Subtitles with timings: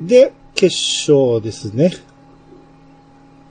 [0.00, 0.74] で、決
[1.10, 1.90] 勝ですね。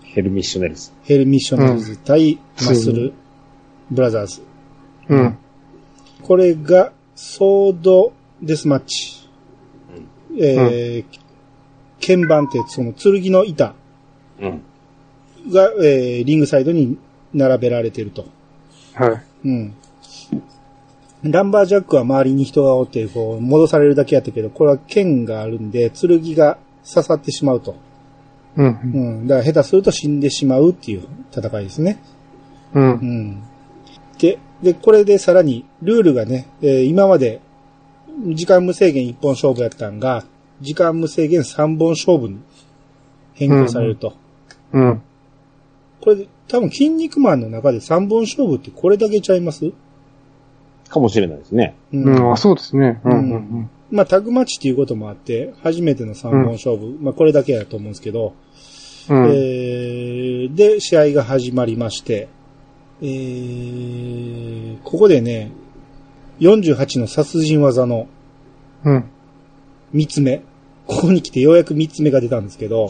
[0.04, 0.92] ヘルミッショネルズ。
[1.04, 3.14] ヘルミッショネルズ対マッスル
[3.92, 4.42] ブラザーズ。
[5.10, 5.38] うん。
[6.24, 9.30] これが、ソードデスマッチ。
[10.40, 11.20] えー
[12.00, 13.74] 剣板って、その剣の板
[14.40, 14.62] うん。
[15.52, 16.98] が、えーリングサイドに
[17.34, 18.26] 並べられていると。
[18.94, 19.22] はい。
[19.46, 19.74] うん。
[21.24, 26.58] ランバージャックは周りに人がおって、こう、戻されるだけやったけど、これは剣があるんで、剣が
[26.88, 27.76] 刺さってしまうと。
[28.56, 28.66] うん。
[28.68, 29.28] うん。
[29.28, 32.00] だから下手すると死んでしまうっていう戦いですね。
[32.74, 32.80] う。
[32.80, 33.44] うんん。
[34.20, 37.42] で、で、これでさらに、ルールがね、えー今まで、
[38.34, 40.24] 時間無制限1本勝負やったんが、
[40.62, 42.40] 時間無制限3本勝負に
[43.34, 44.14] 変更されると。
[44.74, 45.02] うん。
[46.02, 49.72] これで、多分、筋肉マンの中で3本勝負ってこれだけちゃいます？
[50.90, 51.76] かもしれないですね。
[51.94, 52.32] ううん。
[52.34, 53.02] あ、そうですね。
[53.04, 53.12] うん。
[53.12, 53.70] うん。
[53.92, 58.34] まあ、タグマッチっていうこともあって、初めての3本勝負、まあ、これだけだと思うんですけど、
[59.10, 59.26] うん。
[59.28, 62.28] えーで、試合が始まりまして、
[63.02, 65.52] えーここでね、
[66.40, 68.08] 48の殺人技の
[68.84, 69.06] うん。
[69.94, 70.42] 3つ目。
[70.86, 72.90] ここに来てようやく3つ目が出たんですけど、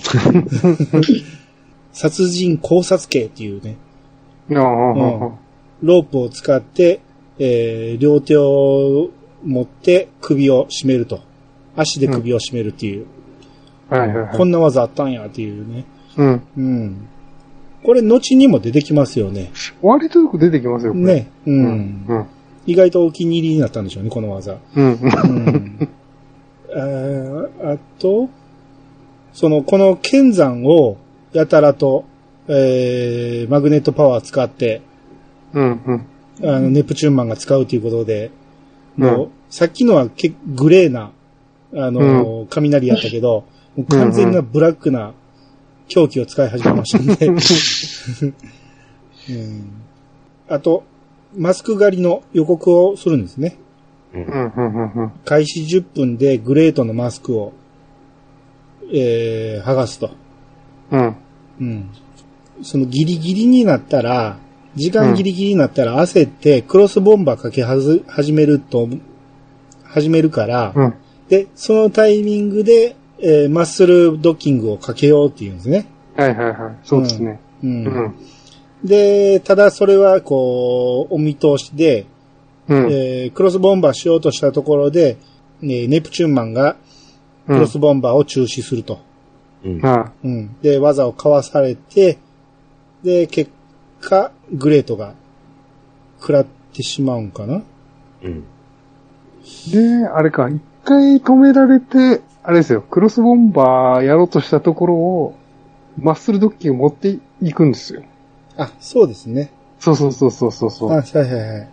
[1.92, 3.76] 殺人考察刑っていうね、
[4.52, 4.60] ああ、
[5.82, 7.02] ロープを使って、
[7.40, 9.10] えー両手を
[9.46, 11.22] 持って首を絞めると。
[11.76, 13.06] 足で首を絞めるっていう、
[13.90, 14.38] はいはいはい。
[14.38, 15.86] こんな技あったんやっていうね。
[16.18, 16.44] うん。
[16.58, 17.08] うん。
[17.84, 19.52] これ、後にも出てきますよね。
[19.82, 21.06] 割とよく出てきますよ、これ。
[21.06, 21.32] ね。
[21.46, 21.52] う。
[21.52, 22.26] うんん。
[22.66, 24.58] 意外とお気に入りになったんでしょうね、この技。
[24.76, 24.94] うん。
[24.94, 25.90] うん。
[26.74, 28.30] あーあと、
[29.34, 30.98] その、この剣山を
[31.32, 32.06] やたらと、
[32.48, 34.82] えー、マグネットパワー使って、
[35.54, 35.82] うん。
[35.86, 36.06] うん。
[36.44, 38.32] あの、ネプチューンマンが使うということで、
[38.96, 41.12] もう、うんさっきのはけグレーな、
[41.74, 45.14] あの、雷やったけど、もう完全なブラックな
[45.88, 47.00] 狂気を使い始めました
[49.34, 49.72] ん、
[50.50, 50.84] あと、
[51.36, 53.58] マスク狩りの予告をするんですね。
[55.26, 57.54] 開始10分でグレートのマスクを、
[58.92, 60.12] えー、剥がすと。
[60.92, 61.16] うん。
[61.60, 61.90] うん。
[62.64, 64.40] そのギリギリになったら、
[64.78, 68.88] 時間ギリギリになったら焦ってクロスボンバーかけはず、始めると、
[69.84, 70.94] 始めるから、うん。
[71.28, 75.88] で、そのタイミングで、えーマッスルドッキングをかけようっていうんですね。
[76.16, 76.78] はいはいはい。
[76.84, 77.40] そうですね。
[77.64, 77.70] うん。
[77.86, 78.16] うん。
[78.84, 82.06] で、ただそれはこう、お見通しで、
[82.70, 82.92] うん。
[82.92, 85.18] えークロスボンバーしようとしたところで、
[85.64, 86.76] えーネプチューンマンが
[87.48, 89.00] クロスボンバーを中止すると。
[89.66, 89.82] うん。
[89.82, 90.56] はうん。
[90.62, 92.20] で、技をかわされて、
[93.04, 93.50] で、結
[94.02, 95.14] 果、グレートが
[96.20, 97.62] 食らってしまうんかな？
[98.24, 98.44] うん。
[99.44, 99.72] い。
[99.72, 105.36] で、あれか、一回止められて、あれですよ、クロスボンバーやろうとしたところを、
[106.00, 108.04] マッスルドッキング持っていくんですよ。
[108.58, 109.52] あ、そうですね。
[109.80, 111.04] そうそうそうそうそうそあ、はう。
[111.08, 111.68] いはいはい。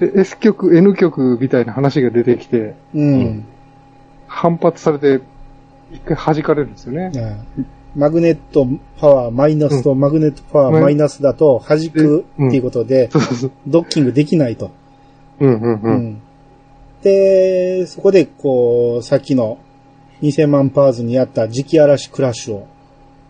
[0.00, 3.44] で S 曲、N 曲みたいな話が出てきて、うん。
[4.26, 5.20] 反発されて、
[5.90, 7.10] 一回弾かれるんですよね。
[7.56, 8.66] うんマグネット
[8.98, 13.10] パワーマイナスとマグネットパワーマイナスだと弾くっていうことで。
[13.66, 14.70] ドッキングできないと。
[15.40, 15.80] うんうんう。
[15.82, 16.22] うんん。
[17.02, 19.58] で、そこで、こう、さっきの
[20.22, 22.68] 2000万パーズにあった磁気嵐クラッシュを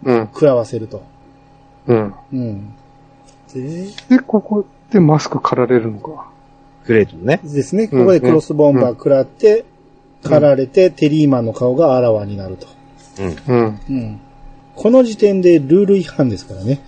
[0.05, 0.21] うん。
[0.33, 1.03] 食らわせると。
[1.87, 2.15] うん。
[2.33, 2.75] うん。
[3.55, 6.29] で、で、ここでマスク刈られるのか？
[6.87, 7.41] グレートのね。
[7.43, 7.89] ですね。
[7.89, 9.65] ここでクロスボンバー食らって、
[10.23, 12.67] 狩られて、テリーマンの顔があらわになると。
[13.49, 13.57] うん。
[13.57, 13.81] うん。
[13.89, 14.21] うん。
[14.83, 16.81] この時点でルール違反ですからね。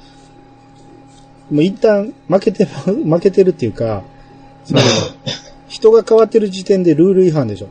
[1.49, 4.03] もう一旦負けて、 負けてるっていうか、
[4.65, 4.81] その
[5.69, 7.69] 人が変わってる時点でルール違反でしょ。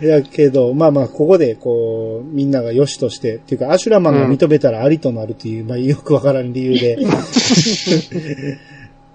[0.04, 6.98] やけど、まあまあ、ここで、こう、みんなが良しとして、っていうか、アシュラマンが認めたらありとなるっていう、まあ、よくわからん理由で。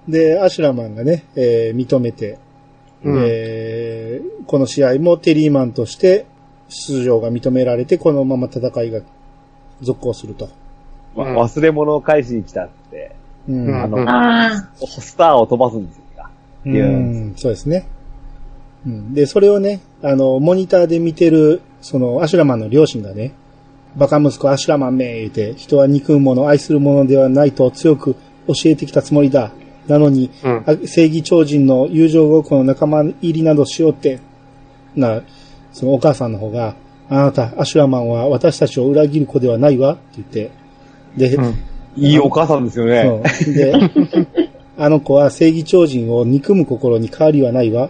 [0.10, 2.40] で、アシュラマンがね、えー認めて、
[3.04, 6.26] うんえーこの試合もテリーマンとして
[6.70, 9.02] 出場が認められて、このまま戦いが
[9.82, 10.50] 続行すると。
[11.16, 13.16] まうん忘れ物を返しに来たって、
[13.48, 13.68] うん。
[13.68, 16.04] うんあの、あスターを飛ばすんですよ。
[16.66, 17.88] うん、そうですね。
[18.86, 23.34] うん、で、それをね、あの、モニターで見てる、その、アシュラマンの両親がね、
[23.96, 28.16] バカ息子アシュラマンめ言うて、人は憎むもの、愛するものではないと強く
[28.48, 29.52] 教えてきたつもりだ。
[29.88, 30.64] なのに、うん。
[30.66, 34.20] あ正義超人の友情ごっこの仲間入りなどしようって、
[34.96, 35.22] な、
[35.74, 36.76] そのお母さんの方が、
[37.10, 40.52] あなた、アシュラマンは私たちを裏切る子ではないわって言って、
[41.18, 41.56] で、うん。
[41.96, 43.22] いいお母さんですよね。
[43.54, 43.74] で、
[44.78, 47.90] あの子は正義超人を憎む心に変わりはないわ。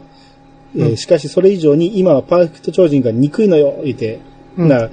[0.75, 4.19] えーしかしそれ以上に今はパーフェクト超人が憎いのよ、言って、
[4.57, 4.68] うん。
[4.68, 4.89] な、うん。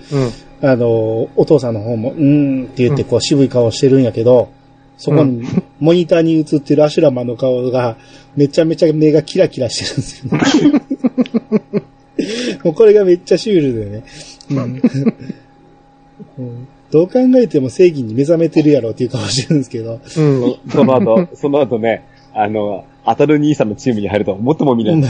[0.63, 4.51] あの、お父さんの方も、うーんって言ってこう渋い顔してるんやけど、
[4.99, 5.43] そこに、
[5.81, 7.97] モニターに映ってるアシュラマンの顔が、
[8.37, 11.83] めちゃめちゃ目がキラキラしてるんですよ、
[12.65, 14.05] もうこれがめっちゃシュールでね。
[14.51, 14.83] うん
[16.39, 20.57] うんどう考えても正義に目覚めてるやろっていう顔してるんですけど、うん。
[20.71, 24.95] その後、その後ね、あの、当たる兄さんのチームに入るとは思っても見ない。
[24.95, 25.05] うん。
[25.05, 25.09] うん。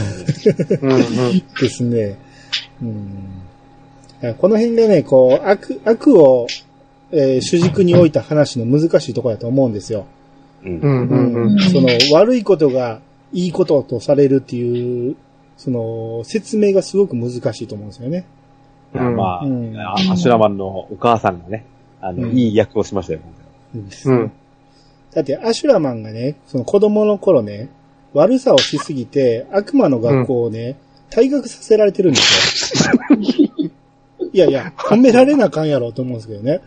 [1.59, 2.17] ですね。
[2.81, 6.47] うん、この辺がね、こう、悪、悪を、
[7.11, 10.05] えー主軸に置いた話の難しいところだと思うんですよ。
[10.63, 10.87] うんう。
[10.87, 11.07] ん。
[11.09, 11.33] うん。
[11.33, 11.59] うん。
[11.59, 13.01] その、悪いことが
[13.33, 15.15] いいこととされるっていう、
[15.63, 18.25] その、説明がすごく難しいと思うんですよね。
[18.95, 21.65] うんまあ、うんあアシュラマンのお母さんがね、
[22.01, 23.19] あの、うんいい役をしましたよ。
[23.75, 24.31] うん。
[25.13, 27.69] だって、アシュラマンがね、その子供の頃ね、
[28.13, 30.77] 悪さをしすぎて、悪魔の学校をね、
[31.11, 32.93] 退学させられてるんですよ。
[34.33, 36.61] いやいや、褒められなあかんやろうと思うんですけどね。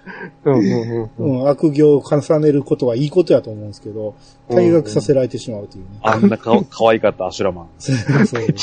[0.45, 1.11] うん。
[1.19, 1.41] うん。
[1.41, 4.15] うん、悪行を重ねることはいいことやと思うんですけど、
[4.51, 5.99] 退学させられてしまうというね。
[6.03, 7.67] あんなか可愛かったアシュラマン。
[7.79, 7.97] そう
[8.43, 8.55] う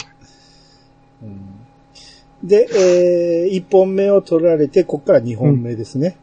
[1.26, 1.62] ん
[2.44, 2.68] で、
[3.48, 6.18] えー、1本目を取られて、ここから2本目ですね。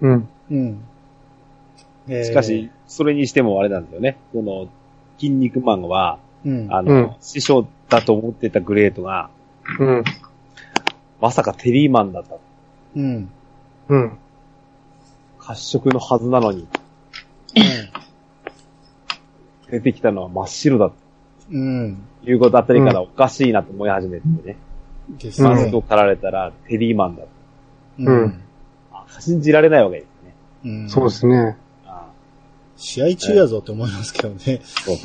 [0.00, 0.28] うん。
[0.50, 0.80] うん。
[2.08, 4.18] えーしかし、、それにしてもあれなんですよね。
[4.32, 4.68] その、
[5.18, 6.66] 筋肉マンは、うん。
[6.70, 9.30] あの、うん師匠だと思ってたグレートが、
[9.78, 10.04] うん。
[11.20, 12.36] まさかテリーマンだった。
[12.96, 13.30] うん。
[13.88, 14.18] うん。
[15.38, 16.66] 褐色のはずなのに、
[19.70, 20.90] 出てきたのは真っ白だ
[21.50, 21.98] うん。
[22.26, 24.56] ということあたりからおかしいなと思い始めてね。
[25.10, 25.76] ですマスクね。
[25.76, 27.28] を刈られたらテリーマンだと。
[28.00, 28.42] うん
[28.92, 30.34] あ信じられないわけですね。
[30.64, 31.56] うんそうですね。
[31.86, 32.08] あ
[32.76, 34.60] 試合中やぞって思いますけどね。
[34.64, 34.96] そう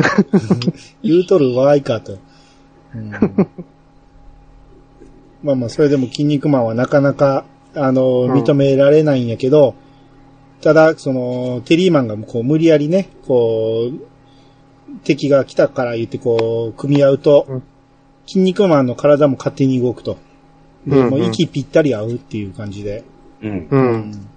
[1.03, 2.17] 言うとるわいかと。
[2.95, 3.11] うん
[5.43, 7.45] まあまあ、それでも筋肉マンはなかなか、
[7.75, 9.75] あの、うん認められないんやけど、
[10.61, 14.10] ただ、その、テリーマンがこう、無理やりね、こう、
[15.03, 17.63] 敵が来たから言ってこう、組み合うと、うん
[18.27, 20.17] 筋肉マンの体も勝手に動くと。
[20.87, 23.03] で、うんもう息ぴったり合うっていう感じで。
[23.41, 23.67] うん。
[23.69, 24.27] うん。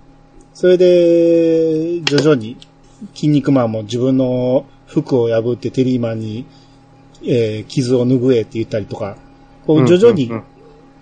[0.53, 2.57] それで、徐々に、
[3.15, 6.47] 筋肉マンも自分の服を破ってテリーマンに、
[7.23, 9.17] えー傷を拭えって言ったりとか、
[9.67, 10.43] こう徐々にうん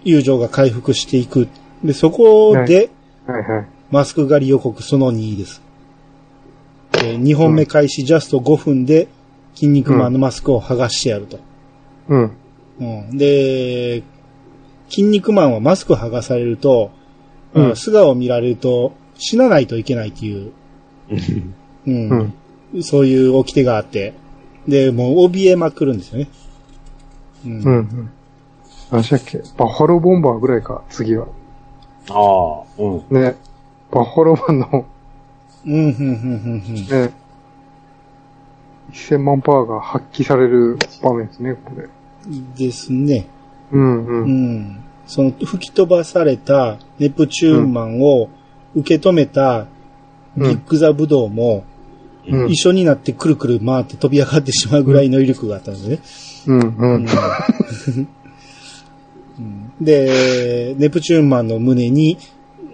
[0.05, 1.49] 友情が回復していく。
[1.85, 2.91] で、そこで、
[3.27, 3.67] はいはい。
[3.91, 5.63] マスク狩り予告その2です。
[6.95, 9.09] え2本目開始ジャスト5分で、
[9.55, 11.39] 筋肉マンのマスクを剥がしてやると。
[12.09, 12.33] うん。
[12.81, 12.85] う
[13.15, 14.03] ん、で、
[14.89, 16.91] 筋肉マンはマスク剥がされると、
[17.55, 20.53] うん素顔を見られると死なないといけないっていう、
[21.87, 22.33] うん
[22.73, 22.83] うん。
[22.83, 24.15] そういう掟があって、
[24.67, 26.29] で、もう怯えまくるんですよね。
[27.45, 27.53] うん。
[27.53, 27.65] うん。
[27.65, 28.11] うん。
[28.91, 29.39] 何でしたっけ？
[29.59, 31.27] バッファローボンバーぐらいか、次は。
[32.09, 33.23] ああ、うん。
[33.23, 33.37] ね。
[33.91, 34.87] バッファローマンの、
[35.67, 37.13] うん、うん、うん、うん、ね、
[38.93, 41.89] 1000万パワーが発揮される場面ですね、これ。
[42.27, 42.55] うん。
[42.55, 43.27] ですね。
[43.71, 44.11] うん、う。
[44.11, 44.85] うんん。
[45.07, 48.29] その吹き飛ばされたネプチューンマンを
[48.75, 49.67] 受け止めた
[50.37, 51.65] ビッグザブドウも
[52.27, 55.99] うん一緒になってくるくる回って飛び上がってしまうぐらいの威力があったんですね。
[56.47, 57.07] うん、うん。
[59.39, 62.19] うんで、ネプチューンマンの胸に、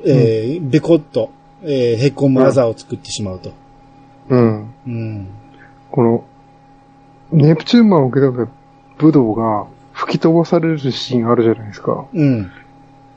[0.04, 1.30] えーベコッと、
[1.62, 3.52] えーへこむあざを作ってしまうと。
[4.28, 4.74] うん。
[4.86, 5.28] うん。
[5.90, 6.24] この、
[7.32, 8.52] ネプチューンマンを受け止めた
[8.98, 12.06] 武道が吹き飛ばされるシーンあるじゃないですか。
[12.12, 12.50] うん。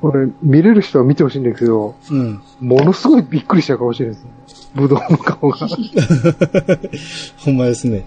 [0.02, 2.42] これ、見れる人は見てほしいんだけど、うん。
[2.60, 4.32] ものすごいびっくりした顔してるんですね。
[4.74, 5.58] 武道の顔が。
[7.38, 8.06] ほんまですね。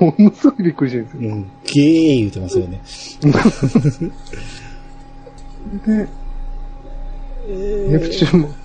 [0.00, 1.30] ものすごいびっくりしてるんですよ。
[1.30, 1.50] うん。
[1.64, 2.80] ゲー言うてますよね。
[5.84, 6.08] で、
[7.88, 8.61] ネプチューンマン。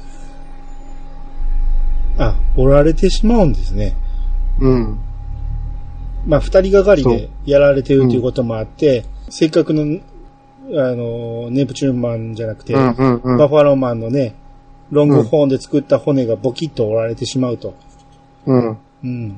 [2.17, 3.95] あ、折られてしまうんですね。
[4.59, 4.99] うん。
[6.25, 9.99] まあ、二人がかりでやられてるということもあって、せっかくの、
[10.73, 13.37] あの、ネプチューンマンじゃなくて、うんうんうん。
[13.37, 14.35] バファローマンのね、
[14.91, 17.73] ロングホーンで作った骨がボキッと折られてしまうと。
[18.45, 18.77] うん。
[19.03, 19.35] うん。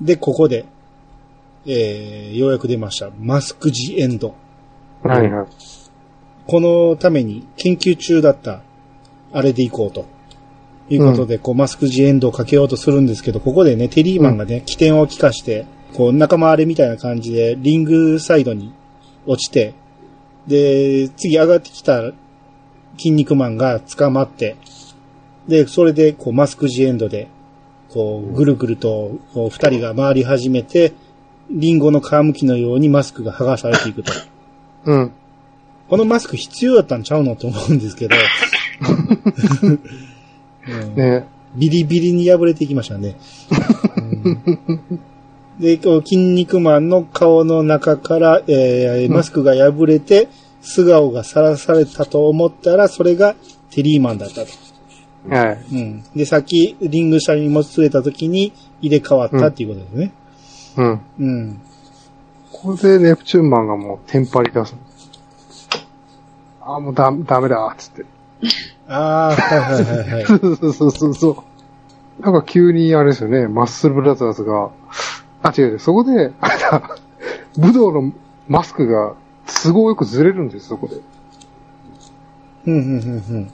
[0.00, 0.64] で、ここで、
[1.66, 3.10] えー、ようやく出ました。
[3.18, 4.34] マスクジエンド。
[5.02, 5.46] はいはい。
[6.46, 8.60] このために研究中だった、
[9.32, 10.13] あれで行こうと。
[10.90, 18.72] いうことで、こう、マスクジエンドをかけようとするんですけど、ここでね、テリーマンがね、起点を利かして、こう、仲間割れみたいな感じで、リングサイドに
[19.26, 19.74] 落ちて、
[20.46, 22.12] で、次上がってきた
[22.98, 24.56] 筋肉マンが捕まって、
[25.48, 27.28] で、それで、こう、マスクジエンドで、
[27.90, 30.92] こう、ぐるぐると、こう、二人が回り始めて、
[31.50, 34.12] リンゴの皮むきのようにマスクが剥がされていくと。
[34.86, 35.12] うん。
[35.88, 38.16] このマスク必要だったんちゃうのと思うんですけど、
[39.62, 39.80] う ん
[40.66, 43.16] ねビリビリに破れていきましたね。
[43.96, 44.28] う
[44.92, 45.00] ん
[45.58, 50.28] で、こう筋肉マンの顔の中から、えーマスクが破れて、
[50.60, 53.36] 素顔がさらされたと思ったら、それが
[53.70, 54.48] テリーマンだったと。
[55.28, 55.64] はい。
[55.72, 56.04] うん。
[56.14, 60.12] で、さっきリング下にもつれた時に入れ替わったっていうことですね。
[60.76, 61.00] うん。
[61.20, 61.60] うん。
[62.50, 64.74] これでネプチューンマンがもうテンパり出す。
[66.60, 68.04] ああ、もうダダメだ、つって。
[68.88, 70.26] ああ、はいはいはいはい。
[70.26, 72.22] そうそうそうそうそう。
[72.22, 74.70] なんか急にあれですよね、マッスルブラザーズが、
[75.42, 76.96] あ、違う違う、そこで、あれだ、
[77.58, 78.12] 武道の
[78.48, 79.14] マスクが
[79.62, 80.96] 都合よくずれるんです、そこで。
[82.66, 83.50] うん、うん、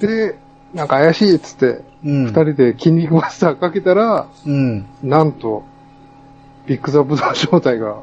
[0.00, 0.38] で、
[0.74, 2.26] なんか怪しいっつって、うん、うん。
[2.26, 4.86] 二人で筋肉マスターかけたら、うん。
[5.02, 5.64] なんと、
[6.66, 8.02] ビッグザブドウ正体が、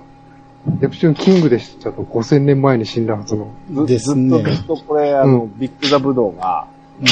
[0.82, 3.52] ネプチューンキングでしたと、5000年前に死んだはずの。
[3.72, 6.68] ずですねずっとずっとこれ、あの、ビッグザブドウが、
[7.00, 7.06] うん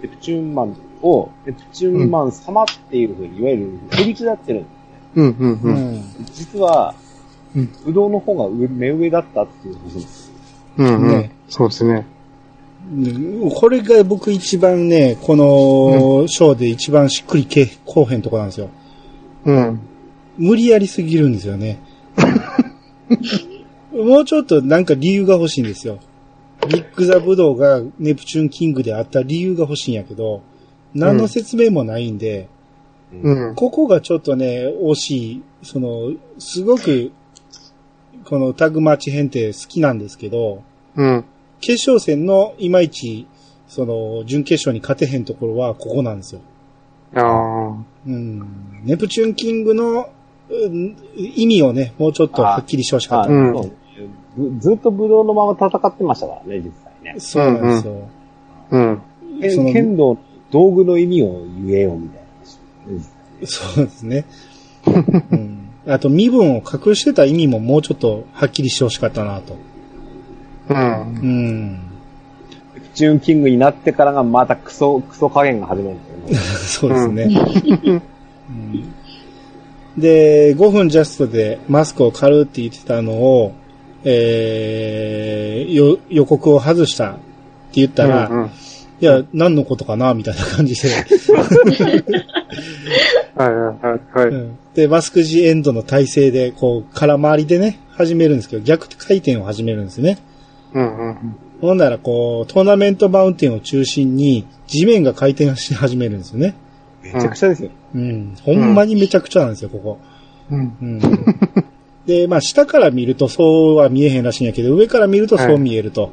[0.00, 4.72] プチューンマンを、ネプチューンマン様っていうふうに、いわゆる、振り下ってるんです。
[5.16, 5.74] うん、うん、ううん。
[5.96, 6.04] ん。
[6.32, 6.94] 実は
[7.56, 10.30] うん、ブドウの方が上、目上だったっていうことです。
[10.76, 11.30] うん、うんね。
[11.48, 12.06] そうですね。
[12.90, 18.70] うんこれが僕一番ね、このショーで一番しっくりけこうへんとこなんですよ。
[19.44, 19.80] うん。
[20.38, 21.80] 無理やりすぎるんですよね。
[23.92, 25.98] もうちょっとなんか理由が欲しいんですよ。
[26.68, 30.42] ビッグザブドウがネプチューンキングであった理由が欲しいんやけど、
[30.94, 32.48] 何の説明もないんで、
[33.12, 33.54] うん。
[33.54, 35.42] ここがちょっとね、惜しい。
[35.62, 37.12] その、すごく、
[38.24, 40.62] このタグマッチ編って好きなんですけど、
[40.96, 41.24] うん。
[41.60, 43.26] 決勝戦のいまいち、
[43.66, 46.40] その、準決勝に勝てへんところはここなんですよ。
[47.14, 47.76] ああ。
[48.06, 48.46] うん。
[48.84, 50.17] ネプチューンキングの、うん
[51.16, 53.30] 意味をね、もうちょっとはっきりしてほしかった。
[53.30, 53.72] うんそう
[54.36, 57.20] ぶずっとブドウのまま戦ってましたからね、実際ね。
[57.20, 58.08] そうなんですよ。
[58.70, 59.02] うん。
[59.40, 62.22] けその剣道の道具の意味を言えよ、みたい
[63.42, 63.46] な。
[63.46, 64.24] そうですね。
[65.32, 65.68] うん。
[65.86, 69.56] あと、身分を隠してた意味ももうちょっとはっきりしてほしかったなと。
[70.68, 70.76] うん。
[70.76, 70.80] う
[71.26, 71.80] ん。
[72.94, 76.98] チューンキングになってからがまたクソ、クソ加減が始まるんですよね。
[77.08, 77.38] そうです
[77.88, 78.02] ね。
[78.50, 78.94] うん
[79.98, 83.54] で、5分ジャストでマスクを狩るって言ってたのを、
[84.04, 87.20] えー、よ予告を外したって
[87.72, 88.50] 言ったら、うんうん
[89.00, 90.88] いや、何のことかなみたいな感じで、
[93.36, 94.48] はいはいはい。
[94.74, 100.18] で、マスクジエンドの体勢で、こう、空回りでね、始めるんですけど、逆回転を始めるんですね。
[100.74, 106.54] うんうんほんなら、こう、トーナメントマウンテンを中心に、地面が回転し始めるんですよね。
[107.02, 107.70] めちゃくちゃですよ。
[107.94, 108.36] うん。
[108.42, 109.98] ほんまにめちゃくちゃなんですよ、ここ。
[110.50, 110.76] うん。
[110.80, 111.00] うん。
[112.06, 116.10] で、まあ、下から見るとそうは見えへんらしいんやけど、上から見るとそう見えると。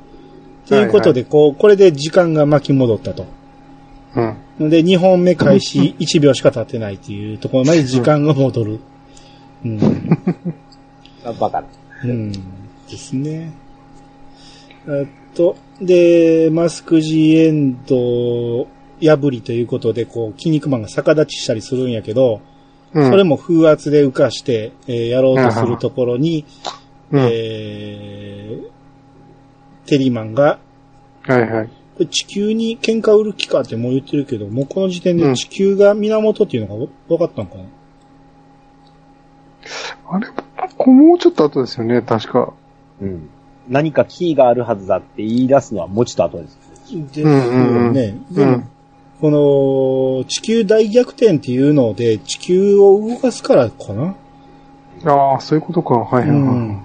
[0.68, 3.26] ということで、こう、これで時間が巻き戻ったと。
[4.60, 4.70] うん。
[4.70, 8.80] で、2本目開始 1秒しか経ってないっていうところまで時間が戻る。
[9.64, 9.80] うん。
[11.40, 11.68] バカな。
[12.04, 12.32] うん。
[12.32, 12.40] で
[12.98, 13.52] すね。
[14.88, 18.68] えっと、で、マスクジエンド
[19.02, 22.42] 破りということで、こう、筋肉マンが逆立ちしたりするんやけど、
[22.94, 23.10] うん。
[23.10, 26.46] それも風圧で浮かして、えーやろうとするところに、
[27.12, 27.20] うん。
[27.32, 28.76] えー
[29.86, 30.60] テリーマンが、
[31.24, 32.08] はいはい。
[32.08, 37.64] 地球に喧嘩売る気かってもう言ってるけど、もうこの時点で地球が源っていうのが分かったのかな、
[40.10, 40.28] あれ、
[40.78, 42.54] こもうちょっと後ですよね、確か。
[43.02, 43.30] うん。
[43.68, 46.60] 何かキーがあるはずだって言い出すのはもうちょっと後です。
[46.92, 48.18] ですようんうんね。
[48.32, 48.64] うんでも、
[49.22, 49.32] こ
[50.20, 54.16] の地球大逆転っていうので地球を動かすからかな？
[55.06, 55.96] ああ、そういうことか。
[55.96, 56.82] はいはいは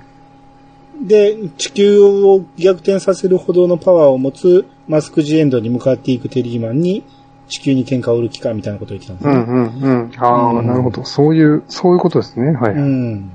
[1.02, 1.08] い。
[1.08, 7.04] で、地球を逆転させるほどのパワーを持つマスクジエンドに向かっていくテリーマンに
[7.48, 9.34] 地球に喧嘩を売る気かみたいなことを言ってたんですね。
[9.34, 10.12] うんうんうん。
[10.18, 11.04] ああ、うんなるほど。
[11.04, 12.52] そういう、そういうことですね。
[12.52, 12.74] はい。
[12.74, 13.30] うん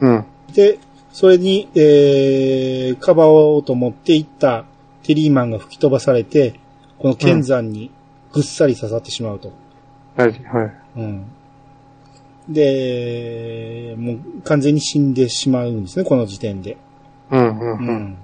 [0.00, 0.24] うん。
[0.54, 0.78] で、
[1.12, 4.64] それに、えー、かばおうと思っていった
[5.02, 6.60] テリーマンが吹き飛ばされて、
[6.98, 7.90] この剣山に
[8.32, 9.52] ぐっさり刺さってしまうと。
[10.16, 10.42] 大事。
[10.44, 10.72] はい。
[10.96, 11.24] うん。
[12.48, 16.76] で、もう完全に死んでしまうんですね、この時点で。
[17.30, 17.96] うんうんううん。
[17.96, 18.18] ん。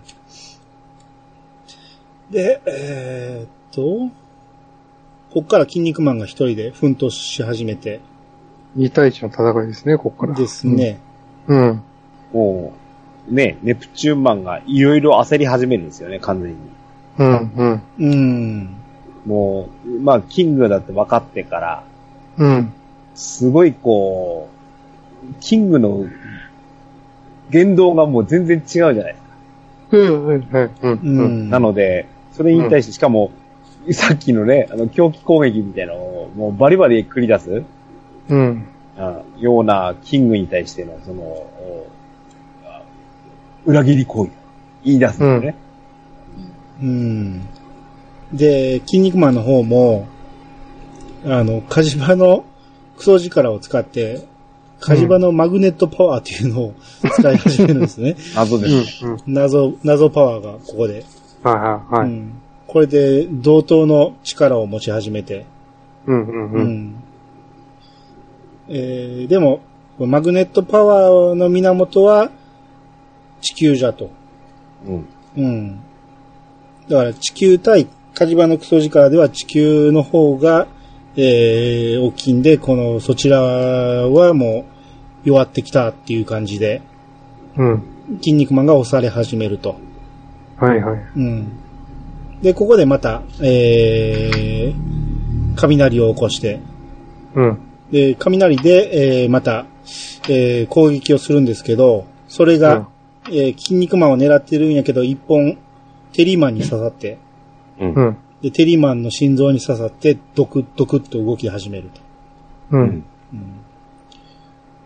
[2.31, 4.11] で、えーっと、
[5.33, 8.01] こっから筋肉マンが一人で奮闘し始めて
[8.77, 10.35] 2対1の戦いですね、ここから。
[10.35, 10.99] ですね。
[11.47, 11.83] うん。
[12.33, 12.73] も
[13.31, 16.57] う、ね、ネプチューンマンがいろいろ焦り始めるんですよね、完全に。
[17.19, 17.83] うんうん。
[17.99, 18.77] うん。
[19.27, 21.85] もう、まあ、キングだって分かってから、
[22.39, 22.73] うん。
[23.15, 24.49] すごいこ
[25.23, 26.05] う、キングの
[27.51, 29.35] 言動がもう全然違うじゃないですか。
[29.93, 30.71] うん、はい、はい。
[30.83, 31.47] うん、ううん。
[31.47, 31.51] ん。
[31.51, 33.31] なので、それに対して、しかも、
[33.93, 37.63] さっきのね、あの、狂気攻撃みたいなのを、もうバリバリ繰り出す、
[38.29, 38.67] うん。
[38.97, 41.47] あようなキングに対しての、その、
[43.67, 44.33] 裏切り行為を
[44.85, 45.55] 言い出すんですね。
[46.83, 47.49] うん。
[48.35, 50.09] で、筋肉マンの方も、
[51.25, 52.45] あの、火事場の
[52.99, 54.27] クソ力を使って、
[54.81, 56.75] 火事場のマグネットパワーっていうのを
[57.13, 58.17] 使い始めるんですね。
[58.35, 59.17] 謎でうんす。、うん。
[59.27, 61.05] 謎、謎パワーがここで。
[61.43, 62.09] はい、はい、はい。
[62.09, 62.33] うん。
[62.67, 65.47] これで同等の力を持ち始めて。
[66.07, 66.67] うん、うん、ううん。
[66.67, 66.95] ん。
[68.69, 69.61] えー、でも、
[69.99, 72.31] マグネットパワーの源は
[73.41, 74.11] 地球じゃと。
[74.87, 75.07] うん。
[75.37, 75.81] うん。
[76.89, 80.69] だから地球対火事場のクソ力では地球の方が、
[81.17, 84.65] えー、大きいんで、この、そちらはも
[85.25, 86.83] う弱ってきたっていう感じで、
[87.57, 87.83] うん。
[88.19, 89.77] 筋肉マンが押され始めると。
[90.57, 91.01] はい、はい。
[91.17, 91.53] うん。
[92.43, 96.61] で、ここでまた、えー、雷を起こして、
[97.35, 97.59] うん。
[97.91, 99.67] で、雷で、えー、また、
[100.29, 102.89] えー、攻撃をするんですけど、それが、
[103.29, 105.59] えー、筋肉マンを狙ってるんやけど、一本、
[106.13, 107.19] テリーマンに刺さって、
[107.81, 107.95] うん。
[107.95, 108.17] うん。
[108.43, 112.01] で、テリーマンの心臓に刺さって、ドクッドクッと動き始めると。
[112.77, 112.81] う。
[112.81, 113.05] うんん。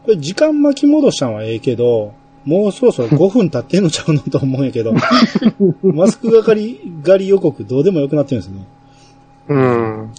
[0.04, 2.14] これ時間巻き戻したのはええけど、
[2.44, 4.94] もうそろそろ 5分経ってんのちゃうのと思うんやけど、
[5.82, 8.64] マスク狩り、狩り予告どうでもよくなってるんですね。
[9.48, 10.10] うん。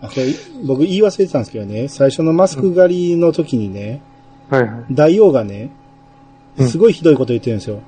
[0.00, 0.26] あ、これ、
[0.64, 4.00] 僕言い忘れてたんですけどね、最初のマスク狩りの時にね、
[4.48, 4.70] はい、はい。
[4.92, 5.70] 大王がね、
[6.58, 7.80] うんすごいひどいこと言ってるんですよ。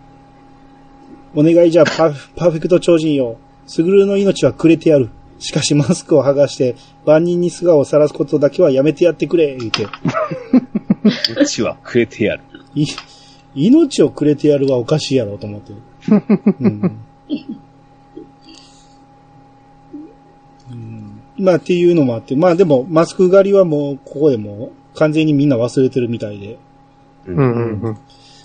[1.34, 3.38] お願いじゃパフパーフェクト超人よ。
[3.66, 5.10] スグルの命はくれてやる。
[5.38, 9.86] しかしマスクを剥がして、万人に素顔を晒すことだけはやめてやってくれ、言って。
[11.40, 12.42] うちはくれてやる。
[12.74, 12.86] い、
[13.54, 15.72] 命をくれてやるはおかしいやろと思って。
[16.60, 17.02] うん
[20.70, 26.58] うんまあっていうのもあって、まあでもマスク狩りはもうここでもう完全にみんな忘れてるみたいで、
[27.26, 27.98] ううん、うん、うん。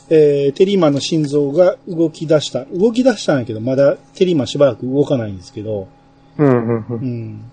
[0.10, 2.66] えー、テリーマンの心臓が動き出した。
[2.66, 5.88] 動き出したんやけど、まだテリーマンしばらく動かないんですけど、
[6.38, 6.86] うん、うん、う。
[6.90, 7.52] うんん。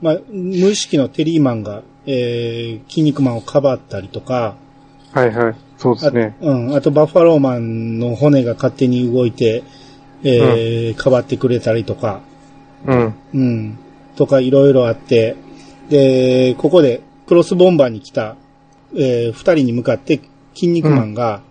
[0.00, 4.56] まあ、無意識のテリーマンが、えー、筋肉マンをかばったりとか、
[5.12, 5.56] はい、はい。
[5.76, 6.36] そうですね。
[6.40, 6.76] うん。
[6.76, 9.64] あと、バッファローマンの骨が勝手に動いて、
[10.22, 12.20] えー、かばってくれたりとか、
[12.86, 13.14] うん。
[13.34, 13.78] うん。
[14.16, 15.36] とか、いろいろあって、
[15.88, 18.36] で、ここで、クロスボンバーに来た、
[18.94, 20.20] えー、二人に向かって、
[20.54, 21.42] 筋肉マンが、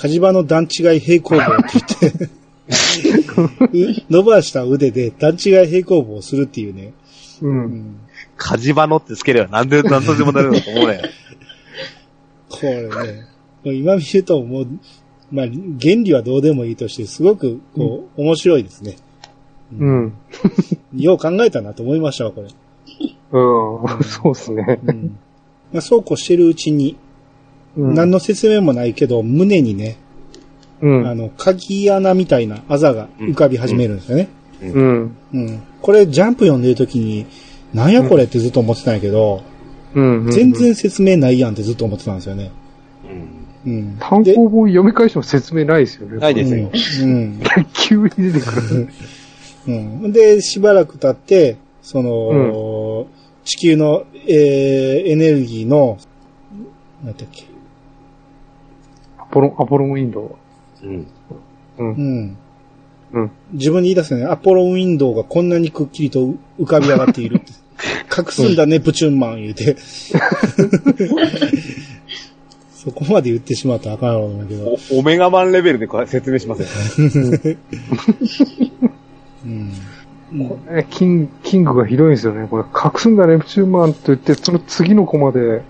[0.00, 6.94] 火事場の段違い平行棒って言って、う伸ばした腕で段違い平行棒をするっていうね。
[7.42, 7.46] う。
[7.46, 8.00] うんん。
[8.34, 11.02] 火事場のってつければ何で、何とでもなるんだと思うね。
[12.48, 14.68] これね、今見るともう、
[15.30, 18.96] まあ、原理はどうでもいいとして、すごく、こう、面白いですね。
[19.78, 20.14] うん。
[20.96, 22.48] よう考えたなと思いましたわ、これ。
[23.32, 24.00] うん。
[24.02, 24.80] そうですね。
[24.82, 25.18] うん。
[25.74, 26.96] まあ、そうこうしてるうちに、
[27.76, 29.96] うん何の説明もないけど、胸にね、
[30.82, 31.06] うん。
[31.06, 34.28] あの、鍵穴みたいなあざが浮かび始めるんですよね。
[34.62, 35.16] うん。
[35.32, 35.62] うん。
[35.80, 37.26] これ、ジャンプ読んでる時に、
[37.74, 39.42] なんやこれってずっと思ってたんやけど、
[39.94, 40.30] うん。
[40.30, 42.50] 全然説明ないやんってずっと思ってたんですよね。
[43.66, 43.72] うん。
[43.72, 43.96] うん。
[43.98, 46.18] 単行本読み返しても説明ないですよね。
[46.18, 46.70] ないですよ。
[47.02, 47.40] うん。
[47.74, 48.88] 急に出てくる。
[49.68, 49.72] う
[50.08, 50.12] ん。
[50.12, 53.06] で、しばらく経って、その、
[53.44, 55.98] 地球の、えー、エネルギーの、
[57.04, 57.49] なんだっけ。
[59.30, 60.36] アポロン、アポロンウィンド
[60.82, 61.06] うん。
[61.78, 61.82] ウ。
[61.82, 61.94] うん。
[61.94, 62.36] うん。
[63.12, 63.30] うん。
[63.52, 64.24] 自分に言い出すね。
[64.24, 67.52] アポロンウィンドウがこんなにくっきりと浮かび上がっているって。
[68.16, 69.76] 隠すんだね、プチュンマン言うて。
[72.74, 74.78] そこまで言ってしまったらあかんやろうだけど。
[74.92, 76.68] おオメガマンレベルでこれ説明しますよ。
[79.44, 79.72] うん。
[80.70, 82.46] えキンキングがひどいんですよね。
[82.48, 85.62] これ、隠すんだネプチューンマンと言って、その次のコマで、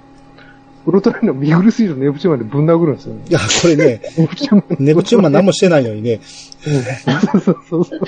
[0.87, 3.23] ウルトラマンのミグルスイートネプチューンマンでぶん殴るんですよね。
[3.29, 4.85] いや、これね、ネプチューンマン。
[4.85, 6.21] ネプチューンマン何もしてないのにね。
[6.23, 8.01] そうそうそうそう。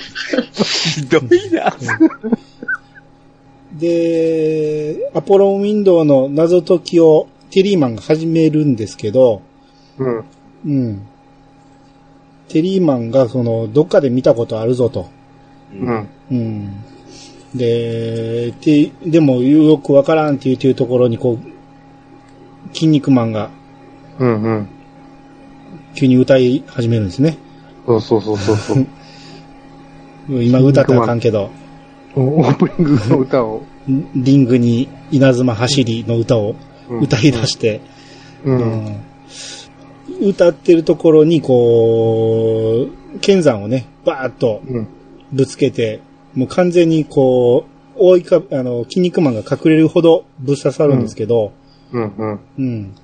[0.63, 1.75] ひどいな。
[3.77, 9.41] で、アポロンウィンドウの謎解きをテリーマンが始めるんですけど、
[9.99, 10.23] うん。
[10.65, 11.01] うん。
[12.47, 15.09] テリーマンがその、どっかで見たことあるぞと。
[15.73, 16.07] うん。
[16.31, 16.83] うん。
[17.55, 21.52] で、て、でもよくわからんって言ってるところにこう、
[22.73, 23.49] 筋肉マンが
[24.19, 24.67] うんうん。
[25.95, 27.37] 急に歌い始めるんですね。
[27.85, 28.87] そうそうそうそうそう。
[30.43, 31.49] 今歌ったらあかんけど、
[32.15, 33.61] オープニングの歌を。
[34.15, 36.55] リングに稲妻走りの歌を
[36.89, 37.81] うん歌い出して、
[38.45, 38.51] う。
[38.51, 38.95] うんん
[40.21, 44.87] 歌ってるところに、こう、剣山をね、バーッとうん。
[45.31, 45.99] ぶつけて、
[46.35, 51.51] もう完全にこう、覆いか、あの、筋肉マンが隠れるほどぶっ刺さるんですけど、
[51.93, 52.13] うん。
[52.17, 52.39] うん。
[52.57, 52.95] うん。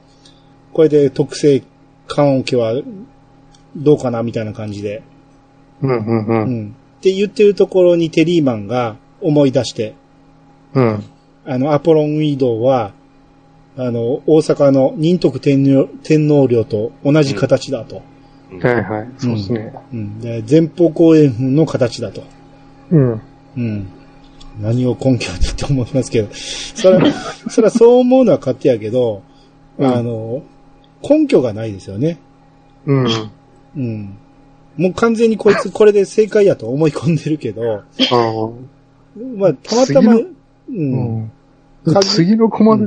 [0.73, 1.63] これで特性
[2.07, 2.73] 関音家は
[3.75, 5.03] どうかなみたいな感じで。
[5.81, 5.89] うん。
[5.89, 6.27] うん。
[6.27, 6.31] う。
[6.31, 6.75] うんん。
[6.99, 9.95] って言ってるところにテリーマンが思い出して、
[10.73, 11.03] うん。
[11.45, 12.91] あの、アポロンウィードは、
[13.77, 18.01] あの、大阪の仁徳天皇天皇陵と同じ形だと。
[18.61, 19.09] はいはい。
[19.17, 19.73] そうですね。
[19.93, 20.19] うん。
[20.19, 22.23] で前方後円墳の形だと。
[22.91, 23.21] うん。
[23.57, 23.87] うん。
[24.59, 26.29] 何を根拠にって思いますけど。
[26.33, 27.13] それは、
[27.49, 29.23] それはそう思うのは勝手やけど、
[29.77, 30.43] うんあの、
[31.01, 32.19] 根拠がないですよね。
[32.85, 33.07] うん。
[33.77, 34.17] うん。
[34.77, 38.49] もう完全にこいつ これで正解やと思い込んでるけど、ああ。
[39.37, 40.27] まあ、たまたま、次う。
[40.69, 41.31] うん
[42.03, 42.83] 次のコマで、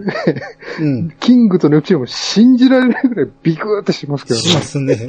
[0.80, 1.10] うん。
[1.18, 4.54] キングとネプチューンも信じられないぐらいビクーってしますけどねし。
[4.54, 5.08] ますね。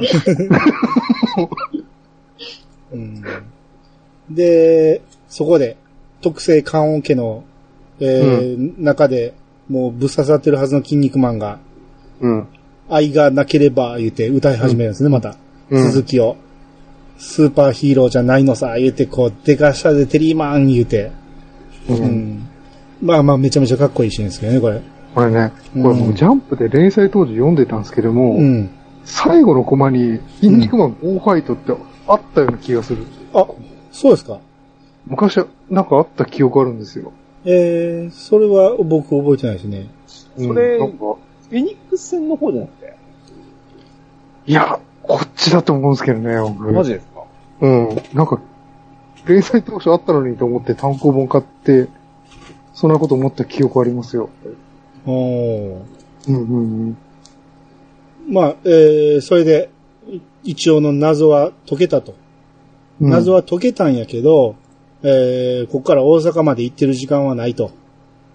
[2.92, 3.22] うん、
[4.30, 5.76] で、そこで、
[6.24, 7.44] 特性関音家の、
[8.00, 9.34] えー中で、
[9.68, 11.58] もうぶっ刺さってるはずの筋肉マンが、
[12.20, 12.48] うん。
[12.88, 15.36] 愛がなければ言って歌い始めるんですね、また。
[15.68, 16.36] うん続きを。
[17.18, 21.12] スーパーヒーローじゃないのさ、言って、こう、デカシャでテリーマン言うて。
[21.88, 21.94] う。
[21.94, 22.48] うんん。
[23.02, 24.80] まあまあ、めちゃめちゃかっこいいシーンですけどね、これ。
[25.14, 28.70] これね、これ僕ジャンプで連載当時読んでたんですけども、うん。
[29.04, 31.72] 最後のコマに、筋肉マン大ファイトって
[32.08, 33.04] あったような気がする。
[33.34, 33.46] あ、
[33.92, 34.38] そうですか。
[35.06, 37.12] 昔はなんかあった記憶あるんですよ。
[37.44, 39.86] えー、それは僕覚えてないですね。
[40.38, 42.96] うんそれなんかフェニックス戦の方じゃなくて？
[44.46, 46.72] いや、こっちだと思うんですけどね、僕。
[46.72, 47.24] マジですか？
[47.60, 47.88] うん。
[48.14, 48.40] なんか、
[49.26, 51.88] 連載当初あったのにと思って単行本買って、
[52.72, 54.30] そんなこと思った記憶ありますよ。
[55.06, 55.82] おー
[56.28, 56.96] うんうんうん。
[58.28, 59.70] まあ、えー、それで、
[60.08, 62.12] い一応の謎は解けたと。
[63.00, 64.56] うん謎は解けたんやけど、
[65.06, 67.70] えー、ここから大阪まで行ってる時間はないと。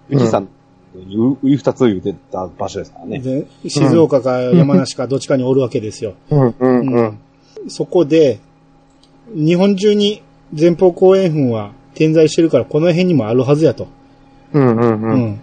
[0.08, 0.48] 富士山
[0.94, 3.18] にう上二つ言うてた場所ですからね。
[3.18, 6.14] で静岡か山梨かどっちかにおるわけですよ。
[6.30, 7.18] うんうんうん。
[7.68, 8.38] そこで、
[9.34, 10.22] 日本中に
[10.58, 13.88] 前方後円墳は点在してるからこの辺にもあるはずやと。
[14.52, 15.20] うんうんううん。
[15.32, 15.40] ん。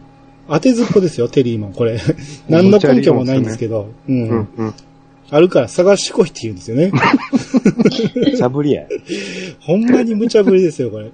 [0.49, 1.99] 当てずっぽですよ、テリーマン、これ。
[2.47, 3.87] 何の根拠もないんですけど。
[4.07, 4.73] ううんんうん。
[5.29, 6.91] あるから探してこいって言うんですよね。
[8.35, 8.85] しゃぶりや。
[9.59, 11.11] ほんまに無茶ぶりですよ、これ。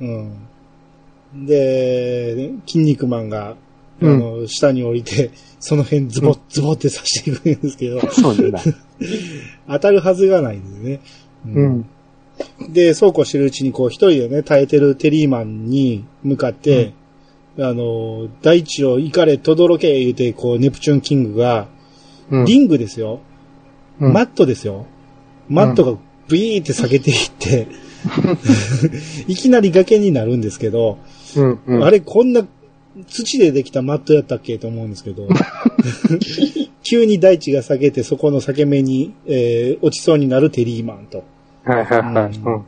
[0.00, 1.46] うん。
[1.46, 3.56] で、筋肉マンが、
[4.02, 8.60] あの、下に降りて、その辺ズボッ、ズボって刺していくんですけど、そうだ。
[9.68, 11.00] 当たるはずがないんですね。
[11.46, 11.86] ううん。
[12.72, 16.92] で、そうこうしてるうちに、こう、一人でね、耐えてるテリーマンに向かって、
[17.58, 21.68] あの、大地を怒れ、とどろけ、言うて、こう、ネプチューンキングが、
[22.30, 22.44] うん。
[22.44, 23.20] リングですよ。
[24.00, 24.86] うんマットですよ。
[25.48, 27.68] マットがビーって下げていって、
[29.26, 30.98] いきなり崖になるんですけど、
[31.36, 31.84] うんうん。
[31.84, 32.46] あれこんな
[33.08, 35.28] 土でできたマットやったっけと思うんですけど、
[36.82, 41.24] 急に大地が下げてそこの裂け目に、えー落ちそうになるテリーマンと。
[41.64, 42.36] はいはいはい。
[42.36, 42.64] う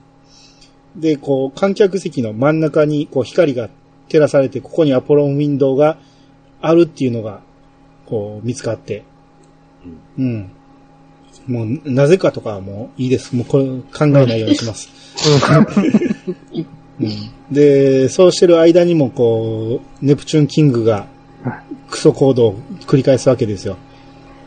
[0.96, 1.00] うん。
[1.00, 3.68] で、こう、観客席の真ん中にこう光が
[4.08, 5.98] 照らされて、ここにアポロンウィンドウが
[6.60, 7.40] あるっていうのが、
[8.06, 9.04] こう、見つかって。
[10.18, 10.50] うん。
[11.48, 13.34] もう、なぜかとかはもういいです。
[13.34, 14.88] もうこれ考えないようにします。
[17.00, 21.06] うん、で、そうしてる間にもこう、ネプチューンキングが
[21.90, 22.54] クソ行動を
[22.86, 23.76] 繰り返すわけですよ。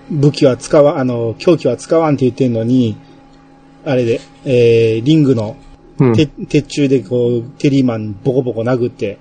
[0.10, 2.96] 武器は使わ、あの、凶器は使わんって言ってんのに、
[3.84, 5.58] あれで、えー、リングの
[6.02, 6.14] うん。
[6.16, 9.20] て鉄柱でこう、テリーマンボコボコ殴って、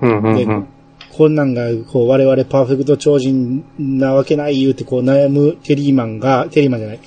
[0.00, 0.66] うんうんでうん。
[1.14, 7.00] こんなんが、こう、我々パーフェクト超人なわけない言うて、こう、悩むテリーマンが、テリーマンじゃない、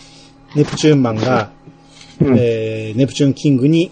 [0.55, 1.49] ネプチューンマンが、
[2.21, 3.91] うんえー、ネプチューンキングに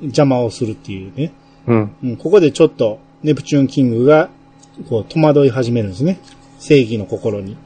[0.00, 1.32] 邪魔をするっていうね。
[1.66, 1.94] うん。
[2.02, 4.30] うん、ここでちょっと、ネプチューンキングが、
[4.88, 6.18] こう、戸惑い始めるんですね。
[6.58, 7.56] 正義の心に。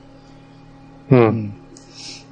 [1.11, 1.17] う。
[1.17, 1.55] うんん。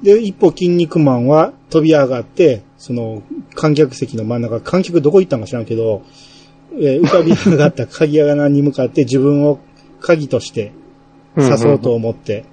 [0.03, 3.23] で、一方、筋肉マンは飛び上がって、その、
[3.55, 6.03] 観客席の真ん中、観客どこ行ったんか知らんけど、
[6.79, 9.59] えー浮かび上がった鍵穴に向かって自分を
[10.01, 10.71] 鍵として
[11.35, 12.45] 刺そうと思って、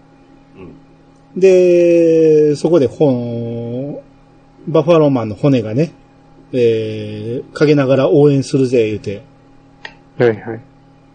[1.37, 4.01] で、そこで本、
[4.67, 5.93] バファローマンの骨がね、
[6.53, 9.23] えー、陰ながら応援するぜ、言うて、
[10.19, 10.61] はいはい。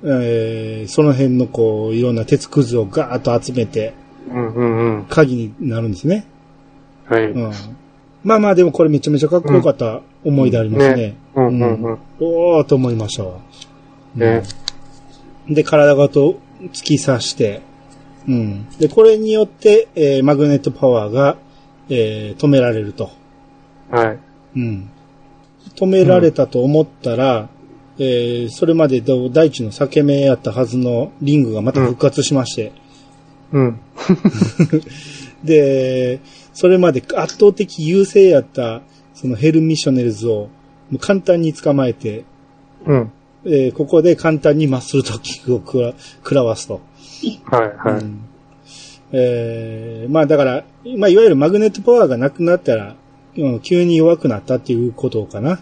[0.03, 3.93] えー、その辺のこう、いろんな鉄くずをガーッと集めて、
[4.29, 5.05] うんうんうん。
[5.05, 6.25] 鍵になるんですね。
[7.05, 7.25] はい。
[7.25, 7.51] うん。
[8.25, 10.95] まあまあでもこれめちゃめちゃかっこよかった思い出ありますね。
[10.95, 11.99] ねうんうんうん。
[12.19, 13.37] おーと思いましたわ。
[14.15, 14.41] ね
[15.47, 17.61] で、体ごと突き刺して、
[18.27, 18.67] うん。
[18.79, 21.37] で、これによって、えーマグネットパワーが、
[21.87, 23.11] えー止められると。
[23.91, 24.19] はい。
[24.55, 24.89] うん。
[25.75, 27.47] 止められたと思ったら、
[27.99, 32.71] えーそれまでど大地の裂け目やったはずのリングがまた復活しまして、
[33.51, 33.79] うん。
[35.45, 36.19] で、
[36.55, 38.81] それまで圧倒的優勢やった、
[39.13, 40.47] そのヘルミッショネルズを
[40.89, 42.23] もう簡単に捕まえて、
[42.85, 43.11] うん。
[43.45, 46.81] えーここで簡単にマッスルドッキングを食ら食らわすと。
[47.45, 48.01] はい、はい。
[48.01, 48.21] うん
[49.11, 50.63] えーまあだから、
[50.97, 52.95] まあいわゆるマグネットパワーがなくなったら、
[53.37, 55.59] うん急に弱くなったっていうことかな。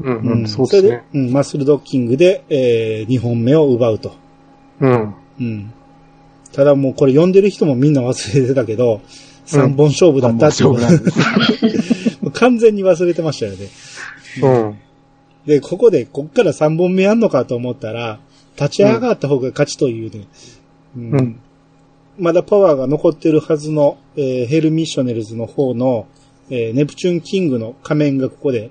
[0.00, 0.88] うん、ううんん、そうですね。
[0.90, 4.14] れで、うん、マッスルドッキングで、え2本目を奪うと。
[4.80, 5.14] うん。
[5.40, 5.72] うん。
[6.52, 9.02] ただもうこれ読んでる人もみんな忘れてたけど、
[9.46, 12.18] 3本勝負だったっていうことなんです。
[12.22, 13.68] もう完全に忘れてましたよね。
[14.42, 14.74] うん。
[15.46, 18.18] で、ここで、こっから3本目やんのかと思ったら、
[18.56, 20.26] 立ち上がった方が勝ちというね。
[20.96, 21.40] うんうん。
[22.18, 26.06] まだパワーが残ってるはずの、えーヘルミッショネルズの方の、
[26.50, 28.70] えーネプチューンキングの仮面がここで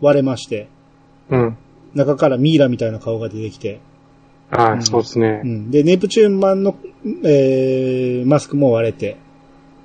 [0.00, 0.68] 割れまして、
[1.28, 1.56] うん。
[1.94, 3.80] 中からミイラみたいな顔が出てきて、
[4.50, 5.46] うんはい、そうですねう。
[5.46, 6.76] ん、で、ネプチューンマンの、
[7.24, 9.16] えーマスクも割れて、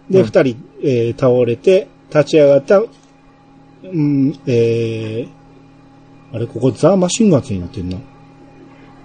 [0.10, 2.86] で、うん二、人、えー倒れて、立ち上がった、う
[3.86, 8.00] ん、えー、あれ、ここザ・マシンガンズになってんの？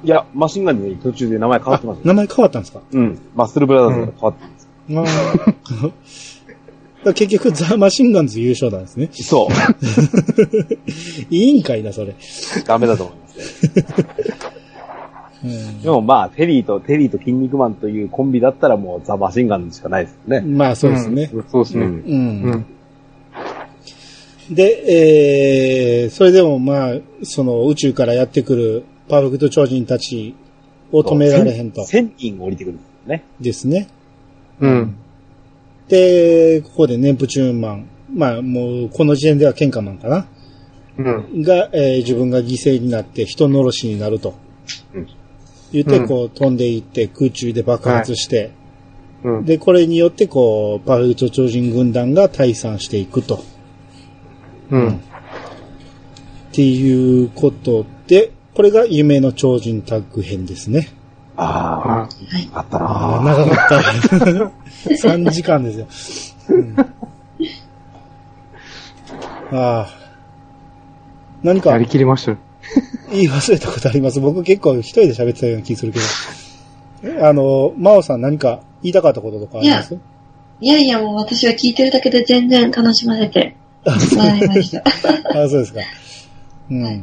[0.04, 2.02] いや、マシンガンに途中で名前変わってますよ。
[2.04, 2.80] 名前変わったんですか？
[2.92, 3.18] うん。
[3.36, 4.44] マッスルブラザーズが変わって
[4.92, 5.22] ます。
[5.28, 5.92] あー
[7.02, 9.08] だから結局ザ・マシンガンズ優勝なんですね。
[9.12, 9.52] そう。
[11.34, 12.14] いいんかいな、それ。
[12.66, 13.84] ダメだと思いますね。
[15.44, 20.40] うんでもまあ、テリーと、テリーと筋肉マンというコンビだったらもうザ・マシンガンしかないですよね。
[20.40, 21.30] まあ、そうですね。
[21.32, 21.84] うんそうですね。
[21.84, 22.66] うん。
[24.50, 30.34] で、えー、それでもまあ、その宇宙からやってくるパーフェクト超人たち
[30.92, 31.82] を止められへんと。
[31.82, 33.24] 1000人降りてくるんですよね。
[33.40, 33.88] ですね。
[34.60, 34.96] うん。
[35.88, 37.86] で、ここでネプチューンマン。
[38.14, 40.26] まあ、もう、この時点では喧嘩マンかな。
[40.98, 41.02] う
[41.38, 41.42] ん。
[41.42, 44.34] が、えー自分が犠牲になって人殺しになると。
[44.94, 45.08] うん
[45.72, 48.52] 言って、うんこう、飛んでいって空中で爆発して、
[49.24, 49.44] うん。
[49.44, 53.44] で、これによって、こう、パーフェクト超人軍団が退散していくと。
[54.70, 54.88] うん。
[54.88, 54.94] っ
[56.52, 60.88] ていうことで、これが夢の超人タッグ編ですね。
[61.36, 62.08] ああ
[62.52, 64.52] あ、あったああ、な長かった。
[64.90, 65.86] 3時間ですよ。
[66.56, 66.76] うん
[69.54, 69.88] ああ。
[71.42, 72.38] 何かやりきりましたね。
[73.12, 74.20] 言い忘れたことあります。
[74.20, 76.04] 僕結構一人で喋ってたような気するけど。
[77.16, 79.98] えあの、真央さん何か言いたかったこととかあります？
[80.60, 84.82] いやいや、もう私は聞いてるだけで全然楽しませて、笑いました。
[85.30, 85.80] あそうですか。
[86.70, 86.82] うん。
[86.82, 87.02] はい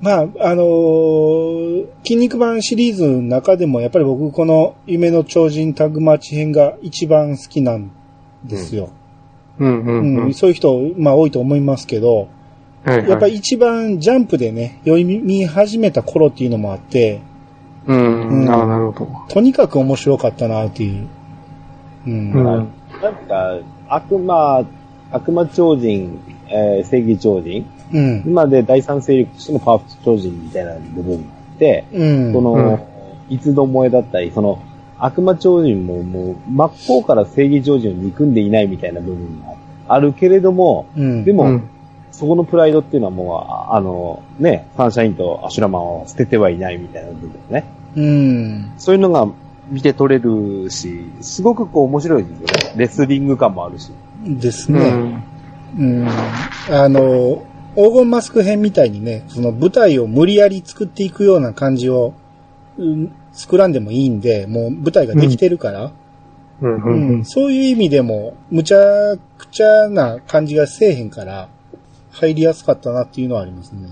[0.00, 7.90] まあ、あのー筋肉版シリーズの中でも、やっぱり僕、この夢の超人タッグマッチ編が一番好きなん
[8.44, 8.90] ですよ。
[9.58, 10.34] うんううんんうん。
[10.34, 12.28] そういう人、まあ多いと思いますけど、
[12.84, 17.22] はいはいやっぱり一番ジャンプでね、読み始めた頃っていうのもあって、
[17.86, 18.28] うん。
[18.28, 19.10] うんなるほど。
[19.28, 21.08] とにかく面白かったなっていう。
[22.06, 22.32] うん。
[22.32, 22.44] うん。
[22.44, 22.68] なん
[23.26, 24.64] か、悪魔、
[25.10, 26.18] 悪魔超人、
[26.48, 28.22] えー正義超人、うん。
[28.26, 32.32] 今で第三勢力としてのパワーフル超人みたいな部分があって、うん。
[32.32, 32.80] その、うん
[33.30, 34.62] いつどもえだったり、その、
[34.98, 39.54] 悪魔超人ももう、真っ向から正義超人を憎んでいないみたいな部分が
[39.88, 41.24] あるけれども、うん。
[41.24, 41.70] でも、うん
[42.14, 47.64] そこのプライドっていうのはもう、ああの、ね、サンシャインとアシュラマンを捨ててはいないみたいな部分ね。
[47.96, 48.72] うん。
[48.78, 49.26] そういうのが
[49.68, 52.74] 見て取れるし、すごくこう面白いですよね。
[52.76, 53.90] レスリング感もあるし。
[54.24, 54.80] ですね。
[55.76, 56.02] うん。
[56.02, 56.08] うん。
[56.70, 62.14] あの、黄金マスク編みたいにね、その舞台を無理やり作っていくような感じを、
[62.78, 65.90] うん作らんでもいいんで、もう舞台ができてるから、
[66.62, 66.76] うん。
[66.76, 67.24] ううんん。
[67.24, 68.78] そういう意味でも、むちゃ
[69.36, 71.48] くちゃな感じがせえへんから、
[72.14, 73.90] 入りやすかったなっていうのはありますね。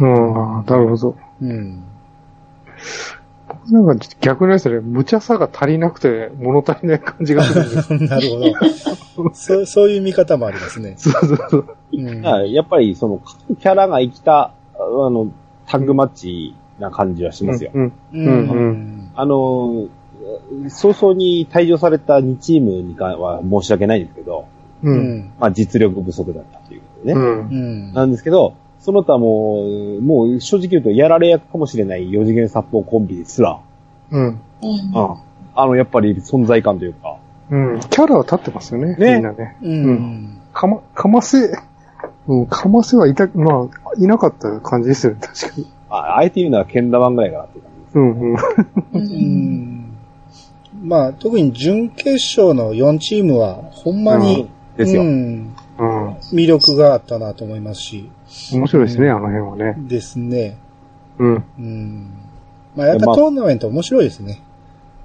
[0.00, 0.64] うん。
[0.66, 1.16] なるほど。
[1.40, 1.84] うん。
[3.48, 7.94] 僕なんか逆にですね、無茶さが足りなくて物足りない感じがするんです。
[8.10, 8.28] なる
[9.16, 9.34] ほど。
[9.34, 10.94] そう、そういう見方もありますね。
[10.96, 11.76] そうそうそう。
[11.92, 12.22] うん。
[12.50, 15.28] やっぱりその、各キャラが生きた、あの、
[15.66, 17.70] タッグマッチな感じはしますよ。
[17.74, 17.84] うん。
[17.84, 19.10] ううんん。
[19.14, 19.86] あの、
[20.68, 24.46] 早々に退場された2チームに関は申し訳ないんですけど、
[24.82, 24.90] う。
[24.90, 25.32] うんん。
[25.38, 27.20] まあ実力不足だったということでね。
[27.20, 27.38] うん。
[27.40, 27.54] う
[27.90, 27.92] ん。
[27.92, 29.64] なんですけど、その他も
[29.98, 33.58] う、もう正直言うとやられ役かもしれない4次元殺法コンビですら、
[34.10, 34.26] うん。
[34.26, 34.40] うん。
[35.54, 37.16] あの、やっぱり存在感というか、
[37.50, 37.80] うん。
[37.80, 38.96] キャラは立ってますよね。
[38.96, 39.56] ねみんなね。
[39.62, 40.40] うん。
[40.52, 41.50] かま、かませ、
[42.28, 45.66] うん、かませはいた、まあ、いなかった感じですよね、確かに。
[45.88, 47.98] ああえて言うのはケンダマンぐらいかなっていう感じです。
[47.98, 48.34] うん、うん。
[48.34, 48.38] う。
[48.92, 49.02] うん
[50.82, 50.88] ん。
[50.88, 55.02] まあ、特に準決勝の4チームは、ほんまに、ですよ。
[55.02, 56.08] うん、うん。
[56.32, 58.10] 魅力があったなと思いますし、
[58.52, 59.74] 面白いですね、あの辺はね。
[59.78, 60.58] ですね。
[61.18, 61.44] うん。
[61.58, 62.10] うん。
[62.74, 64.42] まあ、やっぱまあトーナメント面白いですね。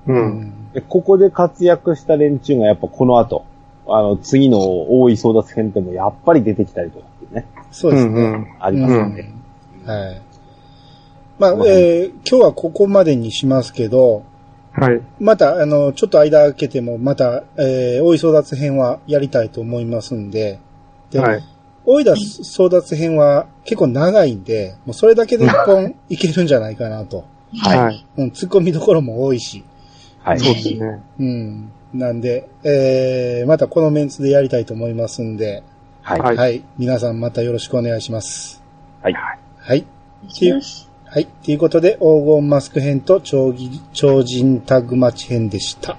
[0.07, 0.13] う。。
[0.13, 3.45] うんでここで活躍した連中がやっぱこの後、
[3.88, 4.60] あの、次の
[5.01, 8.12] 大井争奪戦でもやっぱり出てきたりとかっていうね、そうですね。
[8.12, 8.47] うんうん。
[8.60, 9.34] ありますよね。
[9.86, 10.21] はい。
[11.39, 14.23] まあ、まあえー今日はここまでにしますけど、
[14.73, 15.01] はい。
[15.19, 20.60] また、あの、ちょっと間空けても、また、えー、大井争奪編はやりたいと思いますんで、
[21.12, 21.43] で、はい。
[21.86, 27.25] 大井田争奪編は結構長いんで、もうそれだけで一本いけるんじゃないかなと。
[27.57, 28.05] はいはい。
[28.17, 29.63] うん、突っ込みどころも多いし。
[30.23, 30.39] はい。
[30.39, 31.03] そうですね。
[31.19, 31.71] うん。
[31.93, 35.63] なんで、えー、またこのメンツでやりたいと思いますんで、
[36.01, 36.19] はい。
[36.19, 36.63] はいはい。
[36.77, 38.63] 皆さんまたよろしくお願いします。
[39.01, 39.13] はい。
[39.57, 39.86] はい。
[40.23, 40.90] お願いします。
[41.13, 41.26] はい。
[41.26, 45.97] ということで、黄金マスク編と超ぎ超人タグマチ編でした。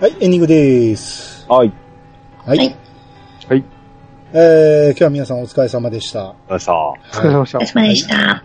[0.00, 1.44] はい、エンディングです。
[1.46, 1.70] はい
[2.46, 2.83] はい。
[4.36, 6.34] えー、今日は皆さんお疲れ様でした。
[6.48, 7.66] お疲れ様でしたお疲れ。
[7.66, 8.44] 様でした。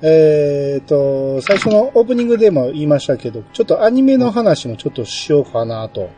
[0.00, 6.08] えーと、最初のオープニングでも言いましたけど、ちょっとアニメの話もちょっとしようかなと、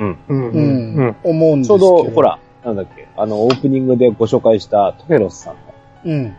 [0.00, 0.18] うん。
[0.28, 0.48] うん。
[0.48, 0.98] ううんん。
[0.98, 1.16] うん。
[1.22, 2.04] 思うんですけちょうど。
[2.04, 2.22] ど、ほ。
[2.22, 5.60] ら、なんだっけ、あの、オープニングでご紹介したトヘロスさんの、
[6.06, 6.36] うん。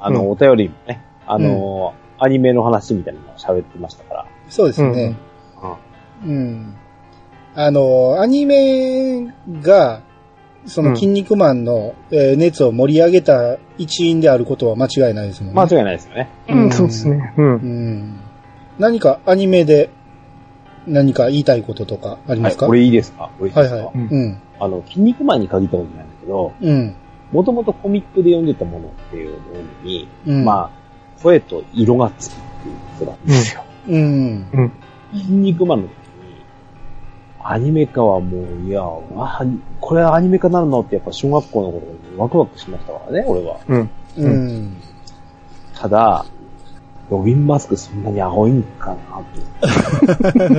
[0.00, 4.26] あの、うんお便りもね、あの、アニメの話みたいなのを喋ってましたから。
[4.48, 5.14] そうですね。
[6.24, 6.74] うん。
[7.54, 9.26] あの、アニメ
[9.60, 10.07] が、
[10.68, 15.60] その、うん筋肉マンの、えー熱を盛り上げた一員であることは間違いないですもんね。
[15.60, 16.28] 間違いないですよね。
[16.48, 17.34] うん、そうですね。
[17.36, 17.42] う。
[17.42, 18.20] うんん。
[18.78, 19.90] 何かアニメで
[20.86, 23.30] 何か言いたいこととかありますか、はい、俺いいですか？
[23.40, 23.94] 俺いいですか、はいはい。
[23.94, 24.40] うんうん。
[24.60, 26.94] あの、筋肉マンに限ったことじゃないんだけど、うん。
[27.32, 29.36] もともとコミックで読んでたものっていうの
[29.84, 30.44] に、うん。
[30.44, 33.64] まあ、声と色がつくっていうことなんですよ。
[33.88, 34.72] うん。
[35.12, 35.88] 筋肉マンの
[37.42, 39.42] アニメ化はもう、いや、わ
[39.80, 43.58] これはアニメ化なるのってやっぱ小学校の頃にワクワクしましたからね、俺は。
[43.68, 43.90] うん。
[44.16, 44.76] うん。
[45.74, 46.24] ただ、
[47.10, 49.22] ロビンマスクそんなに青いんかな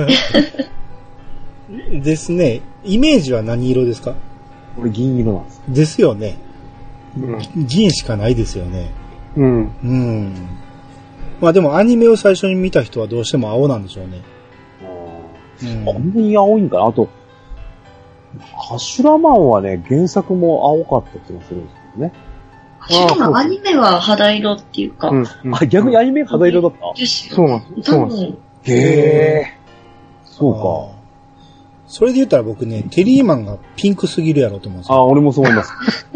[2.02, 2.60] ですね。
[2.84, 4.14] イメージは何色ですか？
[4.80, 5.62] 俺銀色なんですよ。
[5.68, 6.38] ですよね。
[7.18, 7.66] うん。
[7.66, 8.90] 銀しかないですよね。
[9.36, 9.70] うん。
[9.84, 10.34] うん。
[11.40, 14.20] まあでもアニメを最初に見た人はどうしても青なんでしょうね。
[15.62, 17.08] うんあんなに青いんかなあと、
[18.72, 22.12] アシュラマンはね、原作も青かった気がするんですけどね。
[22.88, 25.26] しかもアニメは肌色っていうか、うん。
[25.54, 26.98] あ、逆にアニメ肌色だった？
[26.98, 27.34] ですよ。
[27.36, 27.90] そうなんです。
[27.90, 28.22] そう多なんです。
[28.26, 28.76] 分、へ
[29.42, 29.46] え。
[30.24, 31.00] そうあー
[31.86, 34.94] それで言ったら僕ね、テリーマンがピンクすぎるやろと思うんですか。
[34.94, 35.06] あ、よ。
[35.08, 35.72] 俺もそう思います。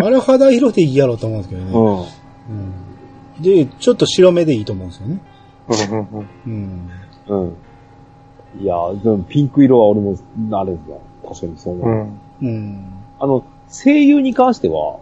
[0.00, 1.70] あれ肌色でいいやろと思うんですけどね。
[1.72, 1.98] うん。
[2.00, 2.04] うん
[3.40, 5.20] で、ちょっと白目でいいと思うんですよね。
[5.68, 6.90] うんうん
[7.28, 7.56] うん。
[8.56, 8.60] うん。
[8.62, 10.16] いや、でもピンク色は俺も、
[10.52, 11.00] あれですよ。
[11.26, 12.08] 確かにそう思う。
[12.42, 12.48] うん。
[12.48, 12.92] うん。
[13.20, 14.98] あの、声優に関しては、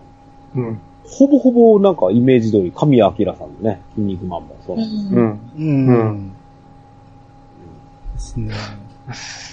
[0.55, 0.81] うん。
[1.09, 4.81] ほぼほぼなんかイメージ通り、神谷明さんのね、筋肉マンもそうう。
[4.81, 5.15] なんです。
[5.15, 5.41] うんん。
[5.57, 5.89] うん。
[5.89, 6.33] うん
[8.17, 8.55] ですね。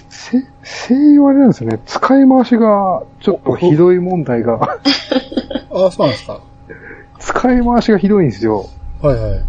[0.08, 0.38] せ、
[0.88, 1.80] 声優はあれなんですよね。
[1.86, 4.78] 使い回しが、ちょっとひどい問題が、あ
[5.86, 6.40] あ、そうなんですか。
[7.18, 8.66] 使い回しがひどいんですよ。
[9.00, 9.40] はいはい。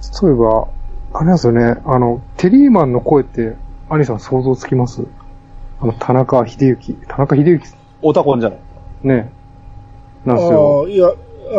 [0.00, 0.68] そういえば、
[1.16, 1.80] あれなんですよね。
[1.84, 3.54] あの、テリーマンの声って、
[3.88, 5.04] アニさん想像つきます？
[5.80, 6.94] あの、田中秀幸。
[7.06, 8.58] 田中秀幸オタコンじゃない。
[9.04, 9.30] ね。
[10.24, 10.84] なんあですよ。
[10.86, 11.08] あ、いや、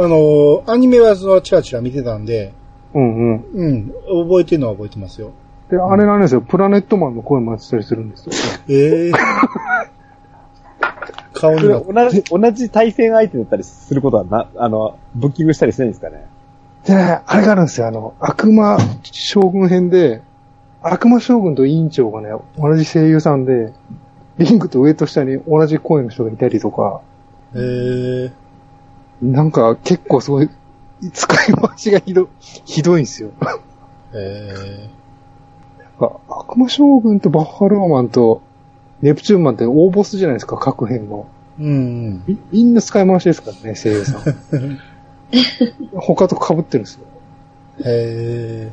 [0.04, 2.54] あの、アニメはそのチラチラ見てたんで、
[2.94, 3.46] うんうん。
[3.54, 3.88] うん、
[4.28, 5.32] 覚えてるのは覚えてますよ。
[5.70, 6.41] で、あれなんですよ。
[6.41, 8.34] プラネットマンの声もやってたりするんですよ。
[8.68, 9.12] ええ
[11.34, 16.26] 顔に同じ、同じ対戦相手だったりすることはな、あの、ブッキングしたりしないんですかね？
[16.86, 17.88] でね、あれがあるんですよ。
[17.88, 20.21] あの、悪魔将軍編で、
[20.81, 23.73] 悪魔将軍と委員長がね、同じ声優さんで、
[24.38, 27.01] リングと上と下に同じ声の人がいたりとか、
[27.55, 28.31] ええ
[29.21, 30.49] なんか結構すごい、
[31.11, 33.29] 使い回しがひど、ひどいんですよ。
[34.13, 34.89] え
[35.79, 38.41] なんか悪魔将軍とバッファローマンと
[39.01, 41.27] ネプチューンマンって大ボスじゃないですか、各編の。
[41.59, 42.23] えうん。
[42.27, 44.21] み みんな使い回しですからね、声優さん。
[45.93, 47.05] 他と被ってるんですよ。
[47.86, 48.71] え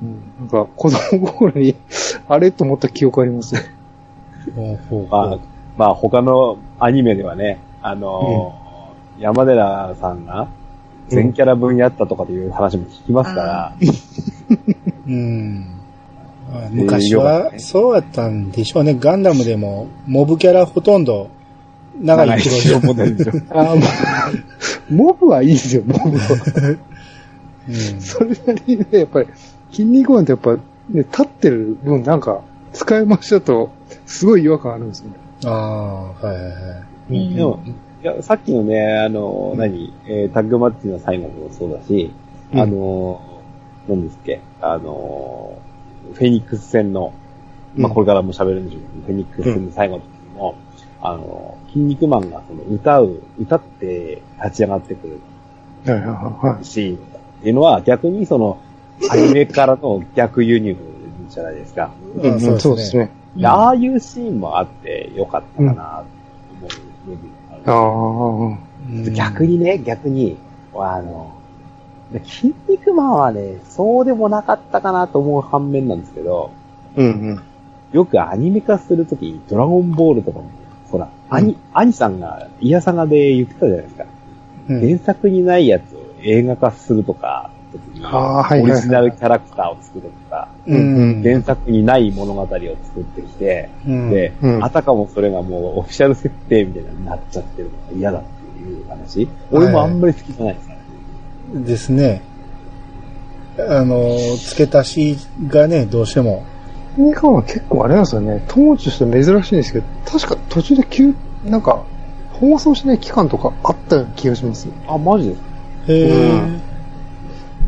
[0.00, 1.76] うん、なんか子供心に、
[2.28, 3.62] あれと思った記憶ありますね。
[5.10, 5.38] まあ、
[5.76, 8.68] まあ他のアニメではね、あのー
[9.18, 10.48] 山寺さんが、
[11.08, 13.76] 全キャラ分やったとかっていう話も聞きますから、
[15.06, 15.66] うん。
[16.52, 18.94] まあ昔はそうやったんでしょうね。
[18.94, 21.30] ガンダムでもモブキャラほとんど
[22.00, 23.32] 長い黒長いモデルでしょ。
[23.50, 23.76] ああ、
[24.90, 26.78] モブはいいですよ、モブは。
[27.68, 29.28] うんそれなりにね、やっぱり、
[29.70, 32.40] 筋肉マンってやっぱ、ね、立ってる分なんか、
[32.72, 33.70] 使い回しだと、
[34.06, 35.14] すごい違和感あるんですよね。
[35.44, 36.52] ああ、はいはいはい。
[37.10, 37.60] うんでも、
[38.02, 42.10] いや、さっきのね、あの、何、えータッグマッチの最後もそうだし、
[42.54, 43.20] うんあの、
[43.88, 45.58] 何ですっけ、あの、
[46.14, 47.12] フェニックス戦の、
[47.76, 50.54] まあ、うんこれからも喋るんでしょうけど、フェニックス戦の最後の時も、
[51.00, 55.20] あの、筋肉マンがその歌う、歌って立ち上がってくる
[55.92, 56.64] はいはいはい。
[56.64, 56.98] シーンっ
[57.42, 58.58] ていうのは逆にその、
[59.10, 60.76] アニメからの逆輸入
[61.28, 61.90] じゃないですか。
[62.24, 62.96] ああそうです。
[62.96, 63.10] ね。
[63.36, 66.04] でああいうシーンもあってよかったかな
[67.66, 68.58] と思う
[68.90, 70.36] うん逆にね、逆に、
[70.74, 71.34] あの、
[72.24, 76.50] 筋肉マンはね、そうでもなかったかなと思う反面なんですけど、
[76.96, 77.42] うんうん。
[77.92, 80.50] よくアニメ化するとき、ドラゴンボールとかも、
[80.90, 84.04] ほら、兄、兄さんが、イヤサガで言ってたじゃないですか。
[84.04, 84.08] うん
[84.68, 87.50] 原作にないやつを映画化するとか、
[88.04, 91.22] オリジナルキャラクターを作るとか、うん。
[91.22, 92.60] 原作にない物語を作
[93.00, 99.28] ってきて、うんで、うんあたかもそれがもうオフィシャル設定みたいになっちゃってるのが嫌だっていう話。
[99.50, 100.78] 俺もあんまり好きじゃないですね。
[101.54, 102.22] ですね。
[103.58, 106.44] あの、付け足しがね、どうしても。
[106.98, 108.44] は結構あれなんですよね。
[108.48, 111.84] 当時として珍しいんですけど、確か途中で急、なんか、
[112.32, 114.68] 放送しない期間とかあったような気がします。
[114.86, 115.36] あ、マジ？
[115.86, 116.60] でへえ、うん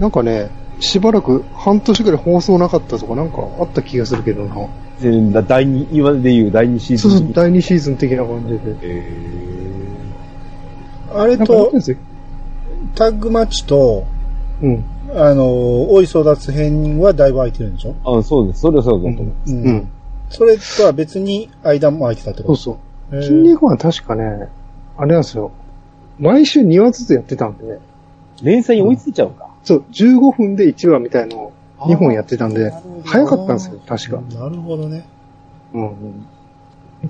[0.01, 0.49] なんかね、
[0.81, 4.57] しばらく半年ぐらい放送なかったとかなんかあった気がするけどな。
[4.99, 7.11] 全然第二、今で言う第二シーズン？
[7.11, 8.61] そうそう、第2シーズン的な感じで。
[8.83, 9.13] え
[11.15, 11.71] あれと。
[12.95, 14.05] タッグマッチと、
[14.63, 14.85] うん。
[15.15, 17.95] あの、大井争奪編はだいぶ空いてるんでしょ？
[18.05, 18.61] ー、あ、そうです。
[18.61, 19.25] それはそうだと思う。
[19.25, 19.89] ううんん。
[20.29, 22.77] それとは別に間も空いてたってことそう
[23.11, 23.23] そう。
[23.23, 24.49] 筋肉マン確かね、
[24.97, 25.51] あれなんですよ。
[26.19, 27.79] 毎週2話ずつやってたんで、
[28.43, 29.49] 連載に追いついちゃうか。
[29.65, 32.73] そう、15分で1話みたいのを2本やってたんで
[33.05, 34.21] 早かったんですよ、確か。
[34.39, 35.05] なるほどね。
[35.75, 35.95] うんうん。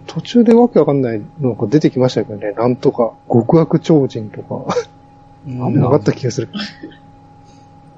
[0.06, 4.76] 途中でわけわかんないのが出てきましたけどね、なんとか、極悪超人とか、
[5.46, 6.48] うんあんまなかった気がする。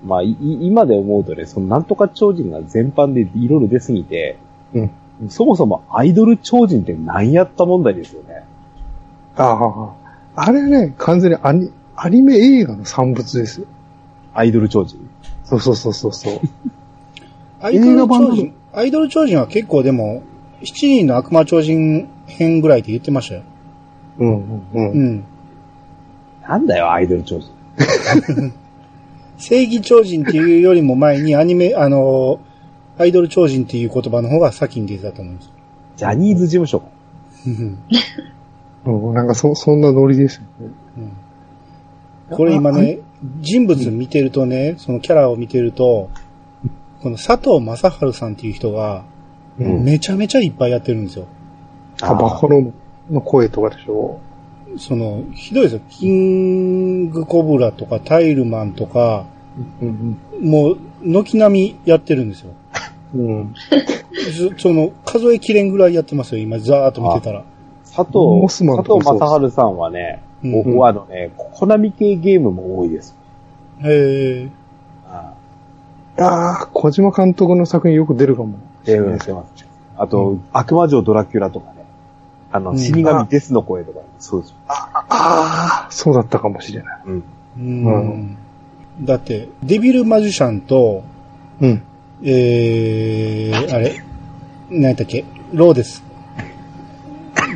[0.05, 4.39] まあ、い今で思うとね、そのなんとか超人が全般でいろいろ出すぎて、
[4.75, 4.91] うん
[5.29, 8.45] そもそもアイドル超人って何やった問題ですよね。
[9.37, 9.95] あ
[10.35, 13.67] あ、あれね、完全にアニアニメ映画の産物ですよ。
[14.35, 14.99] アイドル超人。
[15.45, 16.41] そうそうそうそうそう。
[17.61, 20.23] アイドル映画版の超人、アイドル超人は結構でも、
[20.65, 23.43] 七人の悪魔超人編ぐらいって言ってましたよ。
[24.19, 24.67] うんうんう。
[24.75, 25.25] うんん。
[26.43, 27.51] なんだよ、アイドル超人。
[29.43, 32.40] 正義超人っていうよりも前にアニメ、あの、
[32.97, 35.53] アイドル超人っていう言葉の方が先に出てたと思うんですよ。
[35.97, 36.82] ジャニーズ事務所。
[37.47, 37.78] うん
[39.09, 40.43] うん、なんかそ、そんなノリですよ
[40.97, 41.09] ね。
[42.30, 43.01] これ今ね、
[43.40, 46.09] 人物見てるとね、そのキャラを見てると、
[47.03, 49.05] この佐藤正治さんっていう人が、
[49.59, 49.82] うん。
[49.82, 51.26] めちゃめちゃいっぱいやってるんですよ。
[52.01, 54.20] あ、バッファローの声とかでしょ。
[54.78, 55.80] その、ひどいですよ。
[55.90, 59.26] キングコブラとかタイルマンとか、
[59.83, 62.53] うんもう、軒並みやってるんですよ。
[63.15, 63.55] うん。
[64.59, 67.45] その、数えきれんぐらいやってますよ、今、ざーっと見てたら。
[67.85, 73.15] 佐藤、モスマン佐藤正治さんはね、うんあのね、コナミ系ゲームも多いです。
[73.85, 74.49] へえ。
[75.07, 75.35] あ
[76.19, 78.59] ああ、小島監督の作品よく出るかも。
[78.85, 79.67] ゲームしてます。
[79.97, 81.85] あと、悪魔城ドラキュラとかね。
[82.51, 84.55] あの、うん死神デスの声とか、そうです。
[84.69, 87.01] ああ、そうだったかもしれない。
[87.07, 87.25] うん。
[87.57, 88.37] うん。
[89.01, 91.03] だって、デビルマジシャンと、
[91.61, 91.82] うん。
[92.22, 94.03] えー、あれ、
[94.70, 95.24] 何やったっけ？
[95.53, 96.03] ローデス。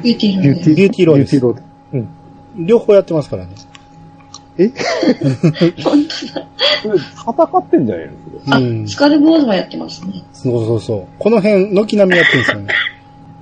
[0.03, 2.07] ビューティーローでビューティー、ビューティーローデスビューティーローデ。
[2.57, 2.67] うん。
[2.67, 3.51] 両方やってますからね。
[4.59, 4.69] え？
[5.83, 8.11] それ、戦ってんじゃない
[8.47, 8.59] の？
[8.61, 8.89] うん。
[8.89, 10.25] スカルボーズもやってますね。
[10.33, 11.07] そうそうそう。
[11.19, 12.75] この辺、軒並みやってるんですよね。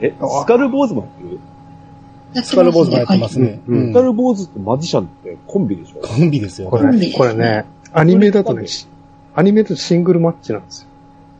[0.00, 2.44] え、スカルボーズもやってる？
[2.44, 3.60] スカルボーズもやってますね。
[3.66, 6.00] スカルボーズとマジシャンってコンビでしょ？
[6.00, 6.78] コンビですよこ。
[6.78, 7.64] れ、ねこれね、
[7.94, 8.86] アニメだとね、し
[9.34, 10.88] アニメだとシングルマッチなんですよ。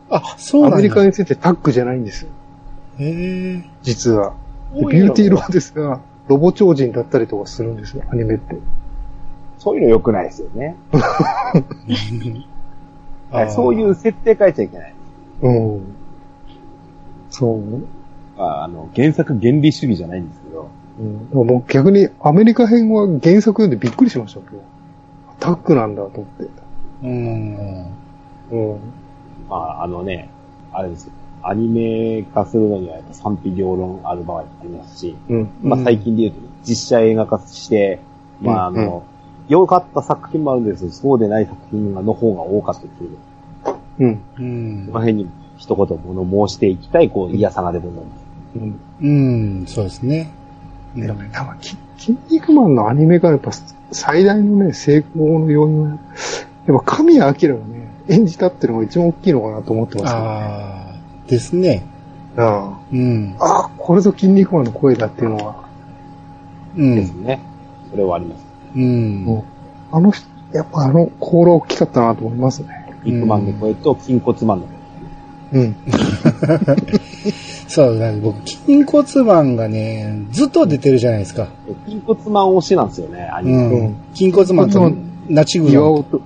[0.09, 0.77] あ、そうアなんだ。
[0.77, 2.29] メリカについてタッグじゃないんですよ。
[2.99, 3.63] へえ。
[3.81, 4.33] 実は。
[4.73, 8.55] ビューティーローデスが、ロボ超人だったりとかするんですよ、アニメって。
[9.57, 10.75] そういうの良くないですよね。
[13.49, 14.93] そういう設定変えちゃいけない。
[15.41, 15.81] うん。
[17.29, 17.61] そう。
[18.37, 20.69] まあ、あの、原作原理主義じゃないんですけど、
[21.33, 24.61] うん、もう逆にアメリカ編は原作読んでびっくりしました、今
[25.39, 26.49] タッグなんだと思って。
[27.03, 27.85] うん。
[28.51, 28.79] うん。
[29.49, 30.29] まあ、あのね、
[30.71, 31.13] あれですよ。
[31.47, 35.49] アニメ化するのにはやっぱ賛否両論ある場合もありますし、うん。
[35.61, 37.99] まあ最近で言うとね、実写映画化して、
[38.41, 39.03] まああうんうんの、
[39.47, 43.09] 良かった作品もあるんですけど、そうでない作品の方が多かったりする。
[43.99, 44.21] うん。
[44.39, 44.99] うんこの。
[45.01, 48.25] 辺に一言物申していきたい、こう、嫌さがでございます。
[48.55, 48.79] うん。
[49.01, 50.31] うん、そうですね。
[50.95, 53.51] うんでもね、多分、き筋肉マンのアニメがやっぱ
[53.91, 55.89] 最大のね、成功の要因は、
[56.67, 60.95] やっぱ神谷明がね、演じたっていうのが一番大きいのかなと思ってますよ、ああ、
[61.27, 61.85] ですね。
[62.37, 63.35] あうん。
[63.39, 63.45] あ。
[63.45, 65.65] ああ、これぞ筋肉マンの声だっていうのは、
[66.75, 66.95] うん。
[66.95, 67.39] ですね。
[67.91, 68.45] それはあります。
[68.75, 69.43] うん。
[69.91, 72.93] あの人、やっぱあのコール大きかったなと思いますね。
[73.03, 74.74] 肉マンの声と筋骨マンの声。
[75.53, 75.75] うん。
[77.67, 81.47] そうだね、僕、筋骨マンがね、ずっと出てるじゃないですか。
[81.85, 83.79] 筋骨マン推しなんですよね、アニうメ。
[83.87, 83.95] ん。
[84.13, 84.91] 筋骨マンと
[85.27, 86.21] ナチグロ岩尾と、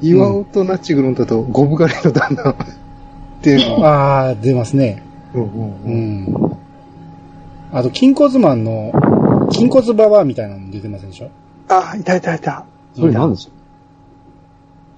[0.00, 2.56] 岩尾とナチグロンだとゴブ狩りの旦那っ
[3.42, 5.02] ていうのああ、出ますね。
[5.34, 5.52] うんうんう
[5.84, 6.24] うん。
[6.24, 6.58] ん。
[7.72, 8.92] あと、筋骨マンの、
[9.52, 11.30] 筋骨ババアみたいなのも出てませんでしょ
[11.68, 12.64] ああ、いたいたいた。
[12.94, 13.57] それなんでしょ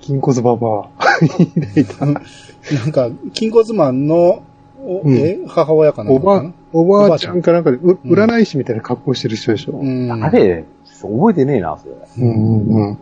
[0.01, 2.07] 筋骨ババア。
[2.07, 4.43] なんか、筋骨マンの、
[4.83, 9.73] おうんえ母親かなおばな、おばあちゃんかなんかで、ううん占い師みたいな格好してる人でしょ。
[9.73, 10.13] ううんん。
[10.25, 10.65] あれ、
[11.03, 11.93] 覚えてねえな、それ。
[12.19, 12.99] うんうん。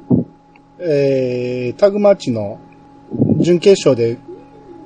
[0.80, 2.58] えー、タグマッチの
[3.38, 4.18] 準決勝で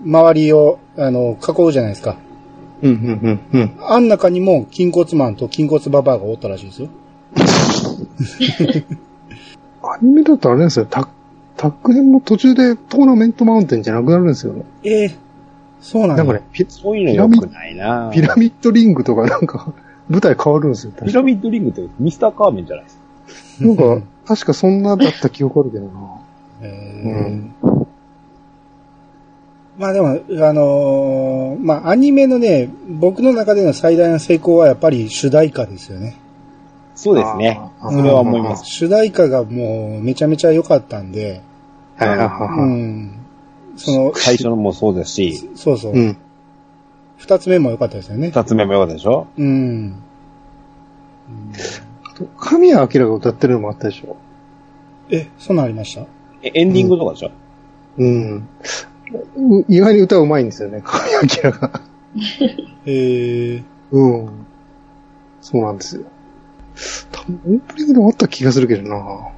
[0.04, 2.16] 周りを、あの、囲うじゃないですか。
[2.82, 3.76] うんうんうんうん。
[3.80, 6.88] あん中にも筋骨マンと筋骨ババアがおったらしいですよ。
[9.82, 11.08] アニメだとあれなんですよ、タ
[11.62, 14.64] タッグ編の途中でトーナメントマウンテンじゃなくなるんですよね。
[14.82, 15.14] ええ
[15.80, 16.24] そうなんだ。
[16.24, 19.72] なんかね、ピそういうの良くないなピラミッドリングとかなんか、
[20.08, 20.92] 舞台変わるんですよ。
[21.06, 23.02] ピラミッドリングってミスターカーメンじゃないですか。
[23.64, 25.90] なんか、確かそんなだった記憶あるけどな。
[26.62, 27.54] えーうん。
[29.78, 36.16] まあでも、あのーまあアニメのね、僕の中での最大の成功はやっぱり主題歌ですよね。
[36.96, 37.60] そうですね。
[37.80, 38.64] あそれは思います。
[38.66, 41.40] 主題歌がもうめちゃめちゃ良かったんで、
[41.96, 42.70] はいはいはういはい。
[42.80, 43.18] ん。
[43.76, 45.92] その、最初のもそうですし、そうそう。
[45.92, 46.16] うん。
[47.16, 48.28] 二つ目も良かったですよね。
[48.28, 49.26] 二つ目も良かったでしょ？
[49.38, 50.02] うん。
[52.04, 54.16] あと神谷明が歌ってるのもあったでしょ？
[55.10, 56.06] え、そんなんありました？
[56.42, 57.30] えエンディングとかでしょ、
[57.98, 58.48] うん。
[59.36, 61.80] う意外に歌うまいんですよね、神谷明が。
[62.86, 63.62] ええ
[63.92, 64.28] うん。
[65.40, 66.02] そうなんですよ。
[67.12, 69.28] 多分オープニングでもあった気がするけどな。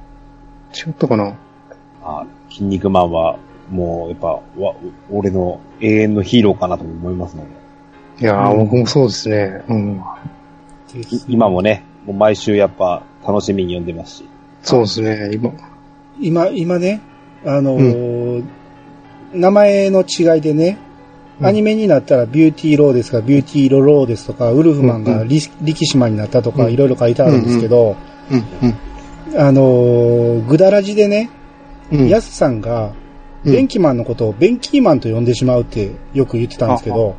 [0.73, 1.35] 違ったかな？
[2.03, 2.25] あ
[2.55, 3.37] 筋肉マンは、
[3.69, 4.75] もう、やっぱ、わ、
[5.11, 7.49] 俺の永遠のヒーローかなと思いますので。
[8.21, 9.63] いやー、うん僕もそうですね。
[9.67, 10.01] うん。
[10.95, 14.25] い今もね、もう毎週やっぱ楽しみに読んでますし。
[14.61, 15.51] そうですね、今。
[16.19, 17.01] 今、今ね、
[17.45, 18.43] あのー
[19.33, 20.77] 名前の違いでね、
[21.39, 27.97] うんアニメになったらビューティーローデスが、ビューティーロローデスとか、ウルフマンがうんリ力島になったとか、うんいろいろ書いてあるんですけど、
[28.31, 28.43] うん、
[29.33, 29.41] うん。
[29.41, 31.29] あのーグダラジでね、
[31.91, 33.05] うんヤスさんが、うん
[33.45, 37.15] ベンキマンのことをベンキーマンと呼んでしまうってよく言ってたんですけど、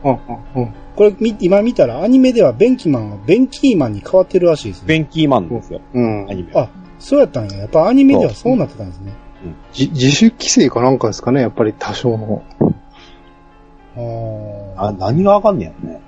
[0.96, 4.88] これみ今見たらアニメではベンキマンはベンキーマンに変わってるらしいですね。
[4.88, 6.34] ベンキーマンですよ、うんア。
[6.34, 6.62] ニメは。
[6.64, 7.58] あ、そうやったんや。
[7.58, 9.12] やっぱアニメではそうなってたんですね。
[9.72, 12.42] じ自主規制かなんかですかね、やっぱり多少の。
[13.96, 16.00] あーあ、何がわかんねやろね。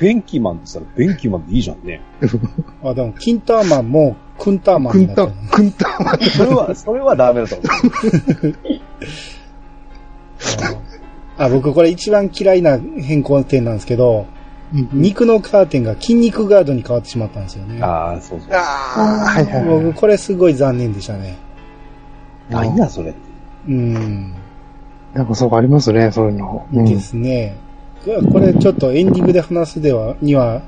[0.00, 2.02] ベンキーマンって言ったらベンキーマンでいいじゃんね。
[2.84, 4.16] あ、でも、キンターマンも、
[4.46, 6.18] クンターマンクンタクンタマン。
[6.20, 8.54] それは、それはダメだと思う。
[11.36, 14.26] あ あ、僕これ一番嫌いな変更点なんですけど、
[14.92, 17.82] 肉のカーテンが筋肉ガードに変わってしまったんですよね。
[17.82, 18.48] ああ、そうそう。
[18.52, 19.84] ああ、はいはいはい。
[19.84, 21.36] 僕これすごい残念でしたね。
[22.48, 23.14] 何やそれ。
[23.68, 24.32] うん。
[25.12, 26.66] なんかそうありますね、そういうの。
[26.72, 27.56] うんですね。
[28.32, 30.62] これちょっとエンディングで話すでは、には、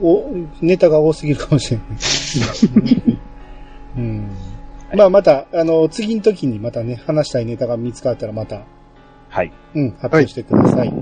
[0.00, 0.30] お、
[0.60, 3.18] ネタが多すぎるかもしれない。
[3.96, 4.30] うん。
[4.94, 8.62] まあまた、あの、次の時にまたね、話したいネタが見つかったらまた、
[9.28, 9.52] はい。
[9.74, 10.92] うん、発表してください。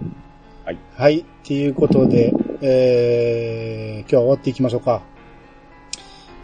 [0.64, 0.78] はい。
[0.96, 1.18] はい。
[1.20, 2.32] っていうことで、
[2.62, 5.02] えー、今日は終わっていきましょうか。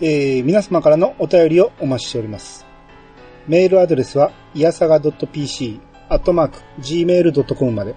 [0.00, 2.66] えー、皆様からのお便りをお待ちしております。
[3.48, 7.94] メールアドレスは、いやさが .pc、アットマーク、gmail.com まで。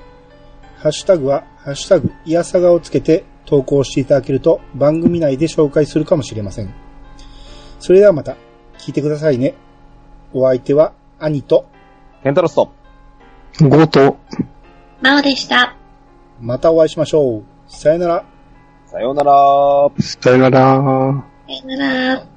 [0.77, 6.73] ハッシュタグは、ハッシュタグ、いやさがをつけて投稿していただけると番組内で紹介するかもしれません。
[7.79, 8.37] それではまた、
[8.77, 9.55] 聞いてくださいね。
[10.33, 11.65] お相手は、兄と、
[12.23, 12.71] ケンタロスト。
[13.59, 14.17] 強盗。
[15.01, 15.75] なおでした。
[16.39, 17.43] またお会いしましょう。
[17.67, 18.25] さよなら。
[18.85, 19.91] さようなら。
[19.99, 21.25] さよなら。
[21.47, 22.32] さよなら。